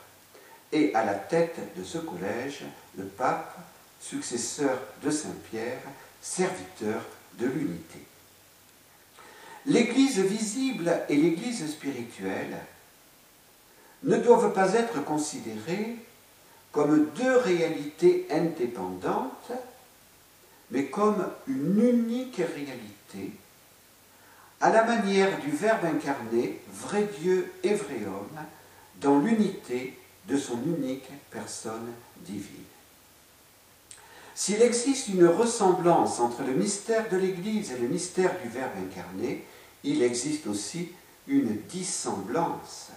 et 0.71 0.93
à 0.95 1.05
la 1.05 1.13
tête 1.13 1.59
de 1.77 1.83
ce 1.83 1.99
collège, 1.99 2.63
le 2.97 3.05
pape 3.05 3.57
successeur 4.01 4.79
de 5.03 5.11
Saint 5.11 5.35
Pierre, 5.49 5.81
serviteur 6.21 7.01
de 7.37 7.45
l'unité. 7.45 7.99
L'Église 9.65 10.19
visible 10.19 11.01
et 11.07 11.15
l'Église 11.15 11.71
spirituelle 11.71 12.57
ne 14.03 14.17
doivent 14.17 14.53
pas 14.53 14.73
être 14.73 15.03
considérées 15.05 15.95
comme 16.71 17.07
deux 17.15 17.37
réalités 17.37 18.27
indépendantes, 18.29 19.51
mais 20.73 20.85
comme 20.85 21.23
une 21.47 21.79
unique 21.79 22.37
réalité, 22.37 23.31
à 24.59 24.71
la 24.71 24.83
manière 24.83 25.39
du 25.39 25.51
Verbe 25.51 25.85
incarné, 25.85 26.59
vrai 26.73 27.07
Dieu 27.21 27.51
et 27.61 27.75
vrai 27.75 27.99
homme, 28.07 28.39
dans 28.99 29.19
l'unité 29.19 29.97
de 30.27 30.35
son 30.35 30.57
unique 30.63 31.07
personne 31.29 31.93
divine. 32.21 32.63
S'il 34.33 34.63
existe 34.63 35.09
une 35.09 35.27
ressemblance 35.27 36.19
entre 36.19 36.41
le 36.41 36.53
mystère 36.53 37.07
de 37.07 37.17
l'Église 37.17 37.71
et 37.71 37.77
le 37.77 37.87
mystère 37.87 38.31
du 38.41 38.49
Verbe 38.49 38.71
incarné, 38.83 39.45
il 39.83 40.01
existe 40.01 40.47
aussi 40.47 40.89
une 41.27 41.55
dissemblance. 41.69 42.89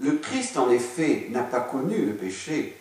Le 0.00 0.12
Christ, 0.12 0.56
en 0.56 0.70
effet, 0.70 1.26
n'a 1.28 1.42
pas 1.42 1.60
connu 1.60 2.06
le 2.06 2.14
péché, 2.14 2.78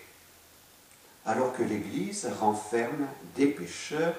alors 1.25 1.53
que 1.53 1.63
l'Église 1.63 2.27
renferme 2.39 3.07
des 3.35 3.47
pécheurs 3.47 4.15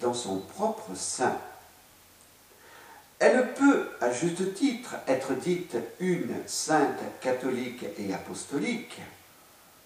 dans 0.00 0.14
son 0.14 0.38
propre 0.38 0.94
sein. 0.94 1.36
Elle 3.18 3.52
peut, 3.54 3.88
à 4.00 4.12
juste 4.12 4.54
titre, 4.54 4.94
être 5.06 5.34
dite 5.34 5.76
une 5.98 6.36
sainte 6.46 7.00
catholique 7.20 7.84
et 7.98 8.14
apostolique, 8.14 9.00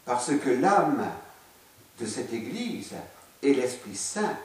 parce 0.05 0.33
que 0.37 0.51
l'âme 0.51 1.07
de 1.99 2.07
cette 2.07 2.33
Église 2.33 2.93
est 3.43 3.55
l'Esprit 3.55 3.97
Saint, 3.97 4.37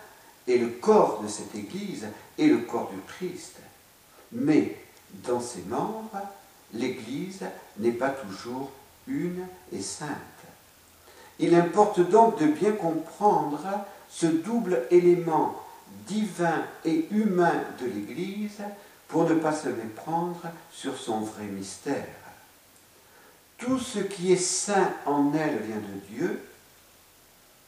et 0.47 0.57
le 0.57 0.69
corps 0.69 1.21
de 1.21 1.27
cette 1.27 1.53
Église 1.55 2.07
est 2.39 2.47
le 2.47 2.59
corps 2.59 2.89
du 2.89 3.01
Christ. 3.01 3.57
Mais 4.31 4.77
dans 5.11 5.41
ses 5.41 5.63
membres, 5.63 6.21
l'Église 6.73 7.41
n'est 7.77 7.91
pas 7.91 8.09
toujours 8.09 8.71
une 9.07 9.45
et 9.73 9.81
sainte. 9.81 10.09
Il 11.39 11.53
importe 11.55 11.99
donc 11.99 12.39
de 12.39 12.47
bien 12.47 12.71
comprendre 12.71 13.59
ce 14.09 14.25
double 14.25 14.87
élément 14.89 15.55
divin 16.07 16.63
et 16.85 17.07
humain 17.11 17.63
de 17.79 17.85
l'Église 17.85 18.61
pour 19.07 19.29
ne 19.29 19.35
pas 19.35 19.53
se 19.53 19.69
méprendre 19.69 20.41
sur 20.71 20.97
son 20.97 21.21
vrai 21.21 21.45
mystère. 21.45 22.05
Tout 23.57 23.79
ce 23.79 23.99
qui 23.99 24.33
est 24.33 24.35
saint 24.35 24.91
en 25.05 25.31
elle 25.33 25.59
vient 25.59 25.77
de 25.77 26.15
Dieu, 26.15 26.43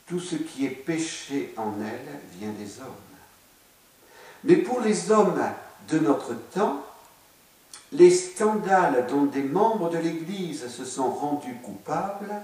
tout 0.07 0.19
ce 0.19 0.35
qui 0.35 0.65
est 0.65 0.69
péché 0.69 1.53
en 1.57 1.73
elle 1.81 2.39
vient 2.39 2.51
des 2.51 2.79
hommes. 2.79 2.87
Mais 4.43 4.57
pour 4.57 4.81
les 4.81 5.11
hommes 5.11 5.41
de 5.89 5.99
notre 5.99 6.33
temps, 6.33 6.83
les 7.91 8.11
scandales 8.11 9.07
dont 9.09 9.25
des 9.25 9.43
membres 9.43 9.89
de 9.89 9.97
l'Église 9.97 10.67
se 10.69 10.85
sont 10.85 11.09
rendus 11.09 11.55
coupables 11.63 12.41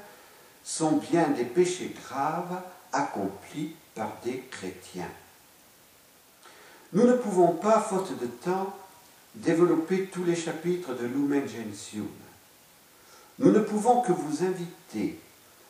sont 0.66 0.98
bien 0.98 1.30
des 1.30 1.46
péchés 1.46 1.96
graves 2.04 2.60
accomplis 2.92 3.76
par 3.94 4.12
des 4.26 4.40
chrétiens. 4.52 5.12
Nous 6.92 7.06
ne 7.06 7.14
pouvons 7.14 7.52
pas, 7.52 7.80
faute 7.80 8.20
de 8.20 8.26
temps, 8.26 8.76
développer 9.36 10.08
tous 10.08 10.24
les 10.24 10.36
chapitres 10.36 10.94
de 10.96 11.06
Lumen 11.06 11.48
Gentium. 11.48 12.08
Nous 13.38 13.52
ne 13.52 13.60
pouvons 13.60 14.02
que 14.02 14.12
vous 14.12 14.44
inviter 14.44 15.20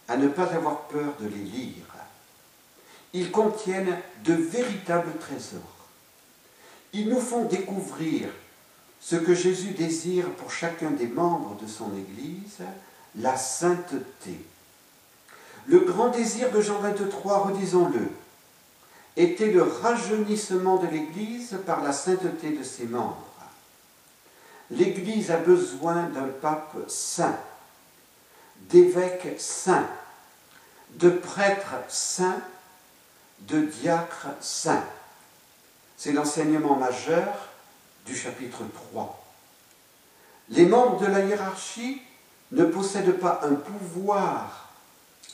à 0.07 0.17
ne 0.17 0.29
pas 0.29 0.53
avoir 0.53 0.83
peur 0.83 1.13
de 1.19 1.27
les 1.27 1.43
lire. 1.43 1.85
Ils 3.13 3.31
contiennent 3.31 3.97
de 4.23 4.33
véritables 4.33 5.17
trésors. 5.19 5.61
Ils 6.93 7.09
nous 7.09 7.19
font 7.19 7.45
découvrir 7.45 8.29
ce 9.01 9.15
que 9.15 9.33
Jésus 9.33 9.71
désire 9.71 10.29
pour 10.31 10.51
chacun 10.51 10.91
des 10.91 11.07
membres 11.07 11.57
de 11.61 11.67
son 11.67 11.91
Église, 11.97 12.59
la 13.15 13.35
sainteté. 13.35 14.39
Le 15.67 15.79
grand 15.79 16.09
désir 16.09 16.51
de 16.51 16.61
Jean 16.61 16.79
23, 16.79 17.39
redisons-le, 17.47 18.09
était 19.17 19.51
le 19.51 19.63
rajeunissement 19.63 20.77
de 20.77 20.87
l'Église 20.87 21.57
par 21.65 21.81
la 21.81 21.91
sainteté 21.91 22.51
de 22.51 22.63
ses 22.63 22.85
membres. 22.85 23.25
L'Église 24.69 25.31
a 25.31 25.37
besoin 25.37 26.03
d'un 26.09 26.27
pape 26.41 26.75
saint, 26.87 27.37
d'évêques 28.69 29.39
saints, 29.39 29.87
de 30.95 31.09
prêtres 31.09 31.75
saints, 31.87 32.41
de 33.41 33.61
diacres 33.61 34.27
saints. 34.41 34.85
C'est 35.97 36.11
l'enseignement 36.11 36.75
majeur 36.75 37.27
du 38.05 38.15
chapitre 38.15 38.59
3. 38.91 39.23
Les 40.49 40.65
membres 40.65 40.99
de 40.99 41.07
la 41.07 41.21
hiérarchie 41.21 42.01
ne 42.51 42.65
possèdent 42.65 43.19
pas 43.19 43.41
un 43.43 43.55
pouvoir 43.55 44.64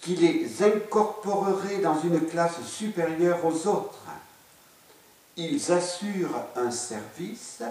qui 0.01 0.15
les 0.15 0.63
incorporerait 0.63 1.77
dans 1.77 1.99
une 2.01 2.25
classe 2.25 2.61
supérieure 2.65 3.45
aux 3.45 3.67
autres. 3.67 4.07
Ils 5.37 5.71
assurent 5.71 6.45
un 6.55 6.71
service 6.71 7.61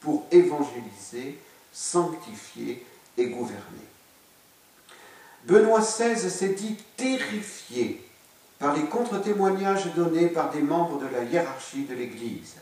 pour 0.00 0.24
évangéliser, 0.30 1.38
sanctifier 1.72 2.86
et 3.18 3.26
gouverner. 3.26 3.58
Benoît 5.44 5.80
XVI 5.80 6.30
s'est 6.30 6.54
dit 6.54 6.76
terrifié 6.96 8.08
par 8.60 8.76
les 8.76 8.84
contre-témoignages 8.84 9.92
donnés 9.94 10.28
par 10.28 10.52
des 10.52 10.62
membres 10.62 11.00
de 11.00 11.06
la 11.06 11.24
hiérarchie 11.24 11.84
de 11.84 11.94
l'Église. 11.94 12.54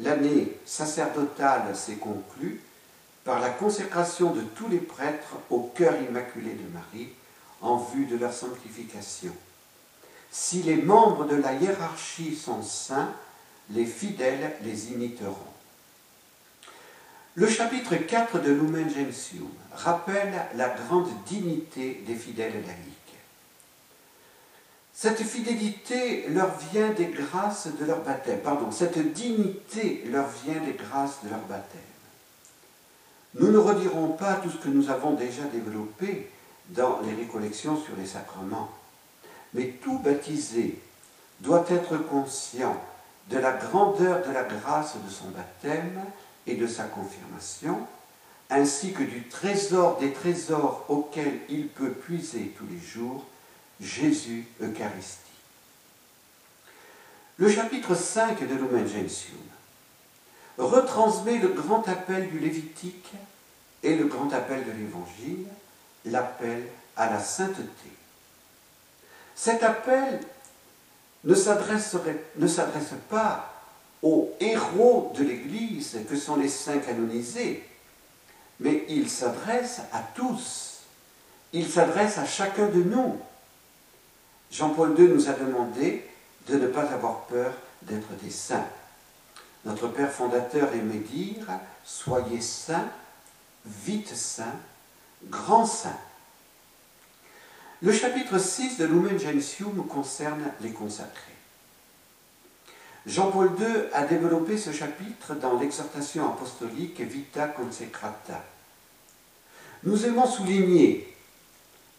L'année 0.00 0.58
sacerdotale 0.66 1.74
s'est 1.74 1.96
conclue 1.96 2.60
par 3.24 3.40
la 3.40 3.48
consécration 3.48 4.30
de 4.32 4.42
tous 4.42 4.68
les 4.68 4.78
prêtres 4.78 5.36
au 5.48 5.60
cœur 5.74 5.94
immaculé 6.02 6.52
de 6.52 6.72
Marie 6.72 7.08
en 7.60 7.76
vue 7.76 8.06
de 8.06 8.16
leur 8.16 8.32
sanctification. 8.32 9.32
Si 10.30 10.62
les 10.62 10.76
membres 10.76 11.26
de 11.26 11.36
la 11.36 11.54
hiérarchie 11.54 12.36
sont 12.36 12.62
saints, 12.62 13.12
les 13.70 13.86
fidèles 13.86 14.56
les 14.62 14.92
imiteront. 14.92 15.34
Le 17.34 17.48
chapitre 17.48 17.94
4 17.94 18.40
de 18.40 18.50
Lumen 18.50 18.90
Gentium 18.90 19.48
rappelle 19.72 20.34
la 20.56 20.70
grande 20.70 21.08
dignité 21.26 22.02
des 22.06 22.14
fidèles 22.14 22.52
laïcs. 22.52 22.98
Cette 24.92 25.22
fidélité 25.22 26.26
leur 26.30 26.58
vient 26.72 26.90
des 26.90 27.06
grâces 27.06 27.68
de 27.78 27.84
leur 27.84 28.02
baptême. 28.02 28.40
Pardon, 28.40 28.72
cette 28.72 29.12
dignité 29.12 30.02
leur 30.10 30.26
vient 30.44 30.60
des 30.60 30.72
grâces 30.72 31.22
de 31.22 31.28
leur 31.28 31.38
baptême. 31.42 31.80
Nous 33.34 33.52
ne 33.52 33.58
redirons 33.58 34.08
pas 34.08 34.34
tout 34.34 34.50
ce 34.50 34.56
que 34.56 34.68
nous 34.68 34.90
avons 34.90 35.12
déjà 35.12 35.44
développé 35.44 36.28
dans 36.68 37.00
les 37.00 37.14
récollections 37.14 37.80
sur 37.80 37.96
les 37.96 38.06
sacrements. 38.06 38.70
Mais 39.54 39.68
tout 39.82 39.98
baptisé 39.98 40.78
doit 41.40 41.64
être 41.70 41.96
conscient 41.96 42.76
de 43.30 43.38
la 43.38 43.52
grandeur 43.52 44.26
de 44.26 44.32
la 44.32 44.44
grâce 44.44 44.94
de 44.96 45.10
son 45.10 45.28
baptême 45.28 46.02
et 46.46 46.54
de 46.54 46.66
sa 46.66 46.84
confirmation, 46.84 47.86
ainsi 48.50 48.92
que 48.92 49.02
du 49.02 49.28
trésor 49.28 49.98
des 49.98 50.12
trésors 50.12 50.86
auxquels 50.88 51.40
il 51.48 51.68
peut 51.68 51.90
puiser 51.90 52.54
tous 52.56 52.66
les 52.70 52.80
jours, 52.80 53.24
Jésus 53.80 54.46
Eucharistie. 54.60 55.18
Le 57.36 57.50
chapitre 57.50 57.94
5 57.94 58.40
de 58.40 58.54
Lumen 58.54 58.88
retransmet 60.58 61.38
le 61.38 61.48
grand 61.48 61.86
appel 61.88 62.28
du 62.30 62.40
Lévitique 62.40 63.12
et 63.84 63.94
le 63.94 64.06
grand 64.06 64.32
appel 64.32 64.64
de 64.64 64.72
l'Évangile, 64.72 65.46
l'appel 66.04 66.66
à 66.96 67.10
la 67.10 67.20
sainteté. 67.20 67.90
Cet 69.34 69.62
appel 69.62 70.20
ne 71.24 71.34
s'adresse 71.34 71.94
pas 73.08 73.52
aux 74.02 74.32
héros 74.40 75.12
de 75.16 75.24
l'Église 75.24 75.98
que 76.08 76.16
sont 76.16 76.36
les 76.36 76.48
saints 76.48 76.78
canonisés, 76.78 77.66
mais 78.60 78.84
il 78.88 79.08
s'adresse 79.08 79.80
à 79.92 80.02
tous. 80.14 80.80
Il 81.52 81.68
s'adresse 81.68 82.18
à 82.18 82.26
chacun 82.26 82.66
de 82.66 82.82
nous. 82.82 83.18
Jean-Paul 84.50 84.98
II 84.98 85.08
nous 85.08 85.28
a 85.28 85.32
demandé 85.32 86.04
de 86.48 86.56
ne 86.56 86.66
pas 86.66 86.90
avoir 86.92 87.22
peur 87.26 87.52
d'être 87.82 88.10
des 88.22 88.30
saints. 88.30 88.66
Notre 89.64 89.88
Père 89.88 90.12
fondateur 90.12 90.72
aimait 90.72 90.98
dire 90.98 91.46
Soyez 91.84 92.40
saints, 92.40 92.88
vite 93.64 94.14
saints, 94.14 94.56
grands 95.26 95.66
saints. 95.66 95.98
Le 97.80 97.92
chapitre 97.92 98.38
6 98.38 98.78
de 98.78 98.86
Lumen 98.86 99.18
Gentium 99.18 99.86
concerne 99.86 100.50
les 100.60 100.70
consacrés. 100.70 101.34
Jean-Paul 103.06 103.52
II 103.58 103.66
a 103.92 104.04
développé 104.04 104.58
ce 104.58 104.72
chapitre 104.72 105.34
dans 105.34 105.58
l'exhortation 105.58 106.28
apostolique 106.28 107.00
Vita 107.00 107.46
Consecrata. 107.46 108.44
Nous 109.84 110.04
aimons 110.04 110.26
souligner 110.26 111.14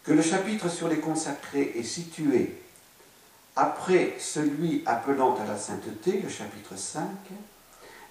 que 0.04 0.12
le 0.12 0.22
chapitre 0.22 0.68
sur 0.68 0.88
les 0.88 1.00
consacrés 1.00 1.72
est 1.76 1.82
situé 1.82 2.60
après 3.56 4.16
celui 4.18 4.82
appelant 4.86 5.36
à 5.36 5.46
la 5.46 5.58
sainteté, 5.58 6.20
le 6.22 6.28
chapitre 6.28 6.76
5, 6.76 7.04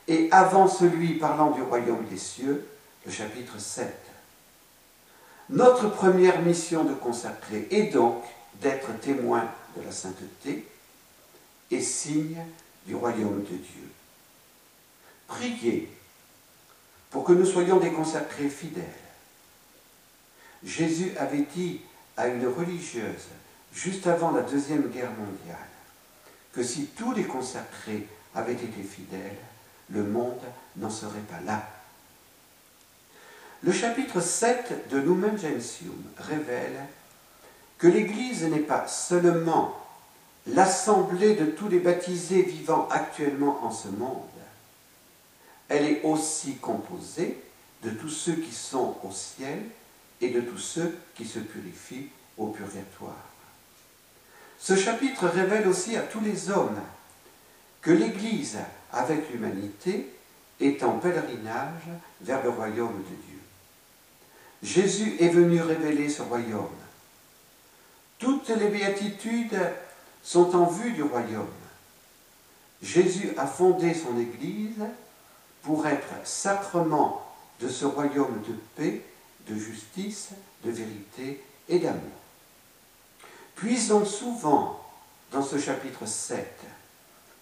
et 0.08 0.28
avant 0.32 0.68
celui 0.68 1.20
parlant 1.20 1.52
du 1.52 1.62
royaume 1.62 2.06
des 2.10 2.18
cieux, 2.18 2.68
le 3.06 3.12
chapitre 3.12 3.60
7. 3.60 4.09
Notre 5.50 5.90
première 5.90 6.42
mission 6.42 6.84
de 6.84 6.94
consacré 6.94 7.68
est 7.72 7.92
donc 7.92 8.24
d'être 8.62 8.98
témoin 9.00 9.50
de 9.76 9.82
la 9.82 9.92
sainteté 9.92 10.68
et 11.72 11.82
signe 11.82 12.38
du 12.86 12.96
royaume 12.96 13.42
de 13.42 13.56
Dieu. 13.56 13.92
Priez 15.28 15.92
pour 17.10 17.24
que 17.24 17.34
nous 17.34 17.46
soyons 17.46 17.78
des 17.78 17.92
consacrés 17.92 18.50
fidèles. 18.50 18.84
Jésus 20.64 21.18
avait 21.18 21.46
dit 21.56 21.82
à 22.16 22.28
une 22.28 22.48
religieuse, 22.48 23.30
juste 23.74 24.06
avant 24.06 24.32
la 24.32 24.42
Deuxième 24.42 24.90
Guerre 24.90 25.12
mondiale, 25.12 25.58
que 26.54 26.62
si 26.62 26.88
tous 26.88 27.14
les 27.14 27.24
consacrés 27.24 28.08
avaient 28.36 28.54
été 28.54 28.84
fidèles, 28.84 29.38
le 29.90 30.04
monde 30.04 30.42
n'en 30.76 30.90
serait 30.90 31.20
pas 31.22 31.40
là. 31.46 31.68
Le 33.62 33.74
chapitre 33.74 34.22
7 34.22 34.90
de 34.90 34.98
Lumen 34.98 35.38
Gentium 35.38 36.02
révèle 36.18 36.86
que 37.78 37.88
l'Église 37.88 38.46
n'est 38.46 38.60
pas 38.60 38.88
seulement 38.88 39.78
l'assemblée 40.48 41.36
de 41.36 41.46
tous 41.46 41.68
les 41.68 41.80
baptisés 41.80 42.44
vivant 42.44 42.88
actuellement 42.90 43.60
en 43.66 43.72
ce 43.72 43.90
monde, 43.90 44.24
elle 45.68 45.86
est 45.86 46.02
aussi 46.04 46.56
composée 46.56 47.38
de 47.84 47.90
tous 47.90 48.10
ceux 48.10 48.36
qui 48.36 48.54
sont 48.54 48.98
au 49.04 49.12
ciel 49.12 49.60
et 50.22 50.30
de 50.30 50.40
tous 50.40 50.58
ceux 50.58 50.98
qui 51.16 51.26
se 51.26 51.40
purifient 51.40 52.08
au 52.38 52.48
purgatoire. 52.48 53.26
Ce 54.58 54.76
chapitre 54.78 55.28
révèle 55.28 55.68
aussi 55.68 55.98
à 55.98 56.02
tous 56.02 56.22
les 56.22 56.50
hommes 56.50 56.82
que 57.82 57.92
l'Église, 57.92 58.58
avec 58.94 59.30
l'humanité, 59.32 60.14
est 60.62 60.82
en 60.84 60.98
pèlerinage 61.00 61.90
vers 62.22 62.44
le 62.44 62.50
royaume 62.50 63.04
de 63.04 63.16
Dieu. 63.28 63.39
Jésus 64.62 65.16
est 65.20 65.30
venu 65.30 65.62
révéler 65.62 66.10
ce 66.10 66.22
royaume. 66.22 66.68
Toutes 68.18 68.50
les 68.50 68.68
béatitudes 68.68 69.60
sont 70.22 70.56
en 70.56 70.66
vue 70.66 70.92
du 70.92 71.04
royaume. 71.04 71.48
Jésus 72.82 73.32
a 73.38 73.48
fondé 73.48 73.94
son 73.94 74.20
Église 74.20 74.86
pour 75.64 75.86
être 75.88 76.14
sacrement 76.24 77.26
de 77.60 77.68
ce 77.68 77.86
royaume 77.86 78.42
de 78.48 78.54
paix, 78.76 79.02
de 79.48 79.56
justice, 79.56 80.30
de 80.64 80.72
vérité 80.72 81.44
et 81.68 81.80
d'amour. 81.80 82.02
puise 83.56 83.90
donc 83.90 84.08
souvent 84.08 84.82
dans 85.32 85.44
ce 85.44 85.60
chapitre 85.60 86.06
7 86.06 86.46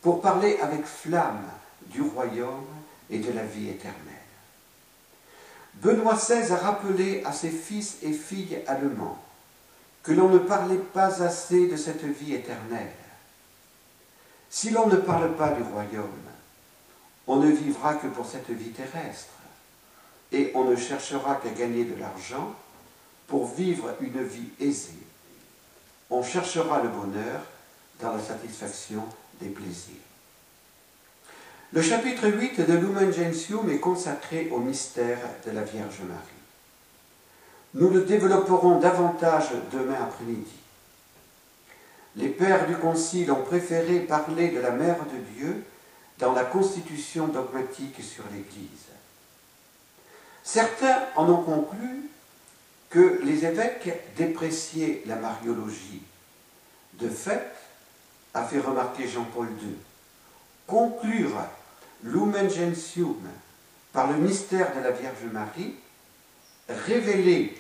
pour 0.02 0.22
parler 0.22 0.58
avec 0.62 0.86
flamme 0.86 1.46
du 1.88 2.02
royaume 2.02 2.66
et 3.10 3.20
de 3.20 3.32
la 3.32 3.44
vie 3.44 3.70
éternelle. 3.70 4.17
Benoît 5.82 6.16
XVI 6.16 6.52
a 6.52 6.58
rappelé 6.58 7.22
à 7.24 7.32
ses 7.32 7.52
fils 7.52 7.98
et 8.02 8.12
filles 8.12 8.60
allemands 8.66 9.22
que 10.02 10.12
l'on 10.12 10.30
ne 10.30 10.40
parlait 10.40 10.78
pas 10.78 11.22
assez 11.22 11.68
de 11.68 11.76
cette 11.76 12.04
vie 12.04 12.34
éternelle. 12.34 12.94
Si 14.50 14.72
l'on 14.72 14.88
ne 14.88 14.96
parle 14.96 15.36
pas 15.36 15.50
du 15.50 15.62
royaume, 15.62 16.10
on 17.28 17.36
ne 17.38 17.52
vivra 17.52 17.96
que 17.96 18.08
pour 18.08 18.26
cette 18.26 18.50
vie 18.50 18.72
terrestre 18.72 19.34
et 20.32 20.52
on 20.56 20.64
ne 20.64 20.76
cherchera 20.76 21.36
qu'à 21.36 21.50
gagner 21.50 21.84
de 21.84 22.00
l'argent 22.00 22.56
pour 23.28 23.54
vivre 23.54 23.94
une 24.02 24.24
vie 24.24 24.50
aisée. 24.60 24.98
On 26.10 26.24
cherchera 26.24 26.82
le 26.82 26.90
bonheur 26.90 27.42
dans 28.00 28.14
la 28.14 28.24
satisfaction 28.24 29.04
des 29.40 29.50
plaisirs. 29.50 30.07
Le 31.74 31.82
chapitre 31.82 32.30
8 32.30 32.62
de 32.62 32.74
Lumen 32.78 33.12
Gentium 33.12 33.70
est 33.70 33.80
consacré 33.80 34.48
au 34.52 34.60
mystère 34.60 35.20
de 35.46 35.52
la 35.52 35.64
Vierge 35.64 36.00
Marie. 36.08 36.22
Nous 37.74 37.90
le 37.90 38.04
développerons 38.04 38.80
davantage 38.80 39.50
demain 39.74 39.98
après-midi. 40.02 40.56
Les 42.16 42.30
pères 42.30 42.68
du 42.68 42.78
Concile 42.78 43.34
ont 43.34 43.44
préféré 43.44 44.00
parler 44.00 44.48
de 44.50 44.62
la 44.62 44.72
Mère 44.72 44.96
de 45.14 45.18
Dieu 45.36 45.66
dans 46.20 46.32
la 46.32 46.46
constitution 46.46 47.28
dogmatique 47.28 48.02
sur 48.02 48.24
l'Église. 48.32 48.88
Certains 50.44 51.04
en 51.18 51.30
ont 51.30 51.44
conclu 51.44 52.10
que 52.90 53.20
les 53.26 53.46
évêques 53.46 54.16
dépréciaient 54.16 55.04
la 55.06 55.18
mariologie. 55.18 56.02
De 56.94 57.10
fait, 57.10 57.52
a 58.34 58.46
fait 58.46 58.62
remarquer 58.62 59.06
Jean-Paul 59.06 59.50
II, 59.62 59.76
conclure 60.66 61.38
Lumen 62.04 62.50
Gentium 62.50 63.18
par 63.94 64.12
le 64.12 64.18
mystère 64.18 64.76
de 64.76 64.82
la 64.82 64.92
Vierge 64.92 65.24
Marie, 65.32 65.74
révéler 66.70 67.58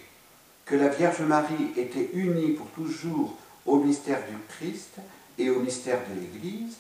que 0.66 0.76
la 0.76 0.90
Vierge 0.90 1.22
Marie 1.22 1.72
était 1.76 2.10
unie 2.14 2.52
pour 2.52 2.68
toujours 2.68 3.36
au 3.66 3.78
mystère 3.78 4.20
du 4.28 4.38
Christ 4.50 4.96
et 5.38 5.50
au 5.50 5.60
mystère 5.60 6.00
de 6.10 6.20
l'Église, 6.20 6.78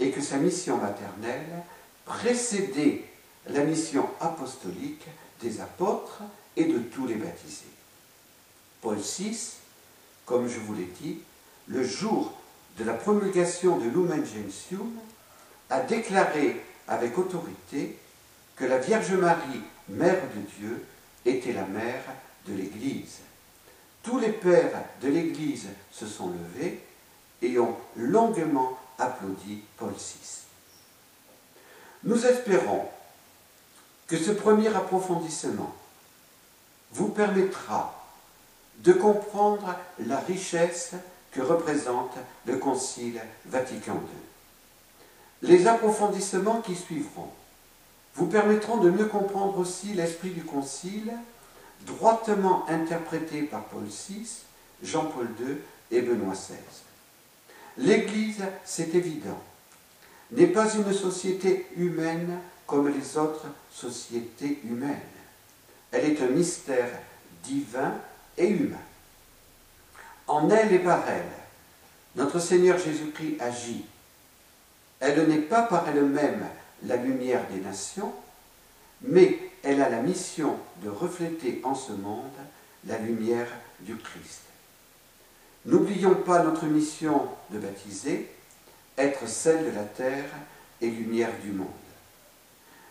et 0.00 0.10
que 0.10 0.20
sa 0.20 0.38
mission 0.38 0.78
maternelle 0.78 1.62
précédait 2.04 3.04
la 3.46 3.64
mission 3.64 4.08
apostolique 4.20 5.06
des 5.42 5.60
apôtres 5.60 6.22
et 6.56 6.64
de 6.64 6.78
tous 6.78 7.06
les 7.06 7.14
baptisés. 7.14 7.64
Paul 8.80 8.96
VI, 8.96 9.52
comme 10.24 10.48
je 10.48 10.58
vous 10.58 10.74
l'ai 10.74 10.88
dit, 11.00 11.18
le 11.68 11.84
jour 11.84 12.32
de 12.78 12.84
la 12.84 12.94
promulgation 12.94 13.78
de 13.78 13.84
Lumen 13.84 14.24
Gentium, 14.24 14.90
a 15.68 15.80
déclaré 15.80 16.60
avec 16.90 17.16
autorité 17.16 17.96
que 18.56 18.64
la 18.66 18.78
Vierge 18.78 19.12
Marie, 19.12 19.62
Mère 19.88 20.20
de 20.34 20.40
Dieu, 20.58 20.84
était 21.24 21.52
la 21.52 21.64
mère 21.64 22.02
de 22.46 22.54
l'Église. 22.54 23.20
Tous 24.02 24.18
les 24.18 24.32
pères 24.32 24.84
de 25.00 25.08
l'Église 25.08 25.68
se 25.92 26.06
sont 26.06 26.30
levés 26.30 26.82
et 27.40 27.58
ont 27.58 27.76
longuement 27.96 28.78
applaudi 28.98 29.62
Paul 29.78 29.92
VI. 29.92 30.44
Nous 32.04 32.26
espérons 32.26 32.86
que 34.06 34.16
ce 34.16 34.32
premier 34.32 34.74
approfondissement 34.74 35.74
vous 36.92 37.08
permettra 37.08 37.94
de 38.78 38.92
comprendre 38.92 39.76
la 40.06 40.18
richesse 40.18 40.92
que 41.30 41.40
représente 41.40 42.16
le 42.46 42.56
Concile 42.56 43.20
Vatican 43.46 43.94
II. 43.94 44.29
Les 45.42 45.66
approfondissements 45.66 46.60
qui 46.60 46.76
suivront 46.76 47.30
vous 48.14 48.26
permettront 48.26 48.78
de 48.78 48.90
mieux 48.90 49.06
comprendre 49.06 49.58
aussi 49.58 49.94
l'esprit 49.94 50.30
du 50.30 50.42
Concile, 50.42 51.12
droitement 51.86 52.68
interprété 52.68 53.42
par 53.42 53.64
Paul 53.64 53.84
VI, 53.84 54.28
Jean-Paul 54.82 55.28
II 55.40 55.56
et 55.90 56.02
Benoît 56.02 56.34
XVI. 56.34 56.56
L'Église, 57.78 58.44
c'est 58.64 58.94
évident, 58.94 59.40
n'est 60.32 60.46
pas 60.46 60.72
une 60.74 60.92
société 60.92 61.66
humaine 61.76 62.38
comme 62.66 62.88
les 62.88 63.16
autres 63.16 63.46
sociétés 63.72 64.60
humaines. 64.64 65.00
Elle 65.90 66.04
est 66.04 66.22
un 66.22 66.28
mystère 66.28 66.90
divin 67.42 67.94
et 68.36 68.48
humain. 68.48 68.76
En 70.26 70.48
elle 70.50 70.72
et 70.72 70.78
par 70.78 71.08
elle, 71.08 71.24
notre 72.16 72.38
Seigneur 72.38 72.78
Jésus-Christ 72.78 73.40
agit. 73.40 73.84
Elle 75.00 75.26
n'est 75.28 75.38
pas 75.38 75.62
par 75.62 75.88
elle-même 75.88 76.46
la 76.84 76.96
lumière 76.96 77.46
des 77.50 77.60
nations, 77.60 78.12
mais 79.02 79.38
elle 79.62 79.82
a 79.82 79.88
la 79.88 80.02
mission 80.02 80.56
de 80.82 80.90
refléter 80.90 81.60
en 81.64 81.74
ce 81.74 81.92
monde 81.92 82.30
la 82.86 82.98
lumière 82.98 83.48
du 83.80 83.96
Christ. 83.96 84.42
N'oublions 85.66 86.14
pas 86.14 86.42
notre 86.42 86.66
mission 86.66 87.28
de 87.50 87.58
baptiser, 87.58 88.30
être 88.96 89.28
celle 89.28 89.66
de 89.66 89.76
la 89.76 89.84
terre 89.84 90.30
et 90.80 90.88
lumière 90.88 91.32
du 91.42 91.52
monde. 91.52 91.68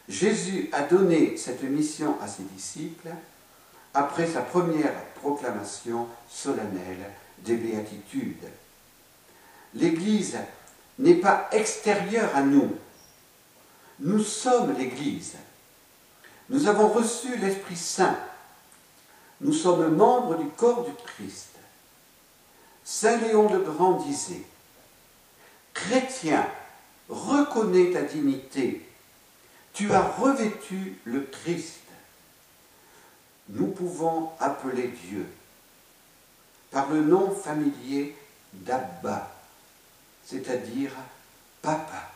Jésus 0.07 0.69
a 0.71 0.81
donné 0.81 1.37
cette 1.37 1.63
mission 1.63 2.19
à 2.21 2.27
ses 2.27 2.43
disciples 2.43 3.09
après 3.93 4.27
sa 4.27 4.41
première 4.41 4.93
proclamation 5.15 6.07
solennelle 6.27 7.11
des 7.39 7.55
béatitudes. 7.55 8.47
L'Église 9.75 10.37
n'est 10.99 11.15
pas 11.15 11.49
extérieure 11.51 12.29
à 12.35 12.41
nous. 12.41 12.77
Nous 13.99 14.23
sommes 14.23 14.77
l'Église. 14.77 15.35
Nous 16.49 16.67
avons 16.67 16.89
reçu 16.89 17.35
l'Esprit 17.37 17.75
Saint. 17.75 18.17
Nous 19.41 19.53
sommes 19.53 19.95
membres 19.95 20.37
du 20.37 20.47
corps 20.49 20.85
du 20.85 20.91
Christ. 21.05 21.55
Saint 22.83 23.17
Léon 23.17 23.51
le 23.51 23.59
Grand 23.59 23.93
disait, 23.93 24.43
Chrétien, 25.73 26.47
reconnais 27.09 27.91
ta 27.91 28.03
dignité 28.03 28.85
tu 29.79 29.93
as 29.93 30.01
revêtu 30.01 30.99
le 31.05 31.21
Christ. 31.21 31.79
Nous 33.47 33.67
pouvons 33.67 34.29
appeler 34.39 34.89
Dieu 35.07 35.25
par 36.69 36.89
le 36.89 37.01
nom 37.01 37.31
familier 37.31 38.13
d'Abba, 38.51 39.31
c'est-à-dire 40.29 40.91
Papa. 41.61 42.11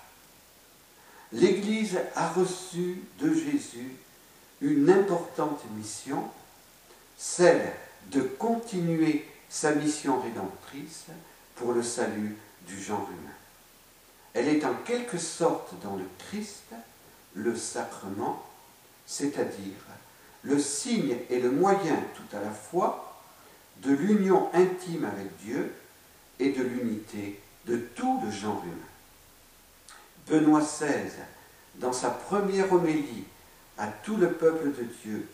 L'Église 1.31 1.99
a 2.15 2.29
reçu 2.29 3.01
de 3.19 3.33
Jésus 3.33 3.95
une 4.61 4.89
importante 4.89 5.63
mission, 5.75 6.29
celle 7.17 7.73
de 8.11 8.21
continuer 8.21 9.25
sa 9.49 9.73
mission 9.73 10.21
rédemptrice 10.21 11.05
pour 11.55 11.73
le 11.73 11.81
salut 11.81 12.37
du 12.67 12.79
genre 12.79 13.09
humain. 13.09 13.33
Elle 14.33 14.47
est 14.47 14.63
en 14.63 14.75
quelque 14.85 15.17
sorte 15.17 15.73
dans 15.81 15.95
le 15.95 16.05
Christ 16.19 16.71
le 17.33 17.55
sacrement, 17.55 18.45
c'est-à-dire 19.07 19.73
le 20.43 20.59
signe 20.59 21.17
et 21.29 21.39
le 21.39 21.49
moyen 21.49 21.97
tout 22.15 22.37
à 22.37 22.41
la 22.41 22.51
fois 22.51 23.23
de 23.77 23.91
l'union 23.91 24.49
intime 24.53 25.05
avec 25.05 25.35
Dieu 25.37 25.73
et 26.39 26.51
de 26.51 26.61
l'unité 26.61 27.39
de 27.65 27.77
tout 27.77 28.21
le 28.23 28.31
genre 28.31 28.63
humain. 28.63 28.73
Benoît 30.27 30.61
XVI, 30.61 31.11
dans 31.75 31.93
sa 31.93 32.09
première 32.09 32.71
homélie 32.71 33.25
à 33.77 33.87
tout 33.87 34.17
le 34.17 34.33
peuple 34.33 34.71
de 34.71 34.83
Dieu, 35.03 35.27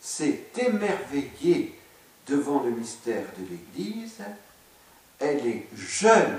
s'est 0.00 0.40
émerveillé 0.56 1.78
devant 2.26 2.62
le 2.62 2.70
mystère 2.70 3.24
de 3.38 3.46
l'Église. 3.50 4.22
Elle 5.18 5.46
est 5.46 5.68
jeune 5.76 6.38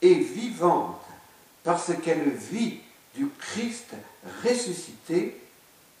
et 0.00 0.14
vivante 0.14 1.02
parce 1.64 1.92
qu'elle 2.02 2.30
vit 2.30 2.80
du 3.14 3.28
Christ 3.38 3.94
ressuscité 4.44 5.40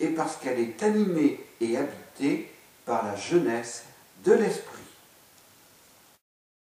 et 0.00 0.08
parce 0.08 0.36
qu'elle 0.36 0.58
est 0.58 0.82
animée 0.82 1.40
et 1.60 1.76
habitée 1.76 2.52
par 2.84 3.04
la 3.04 3.16
jeunesse 3.16 3.84
de 4.24 4.32
l'Esprit. 4.32 4.81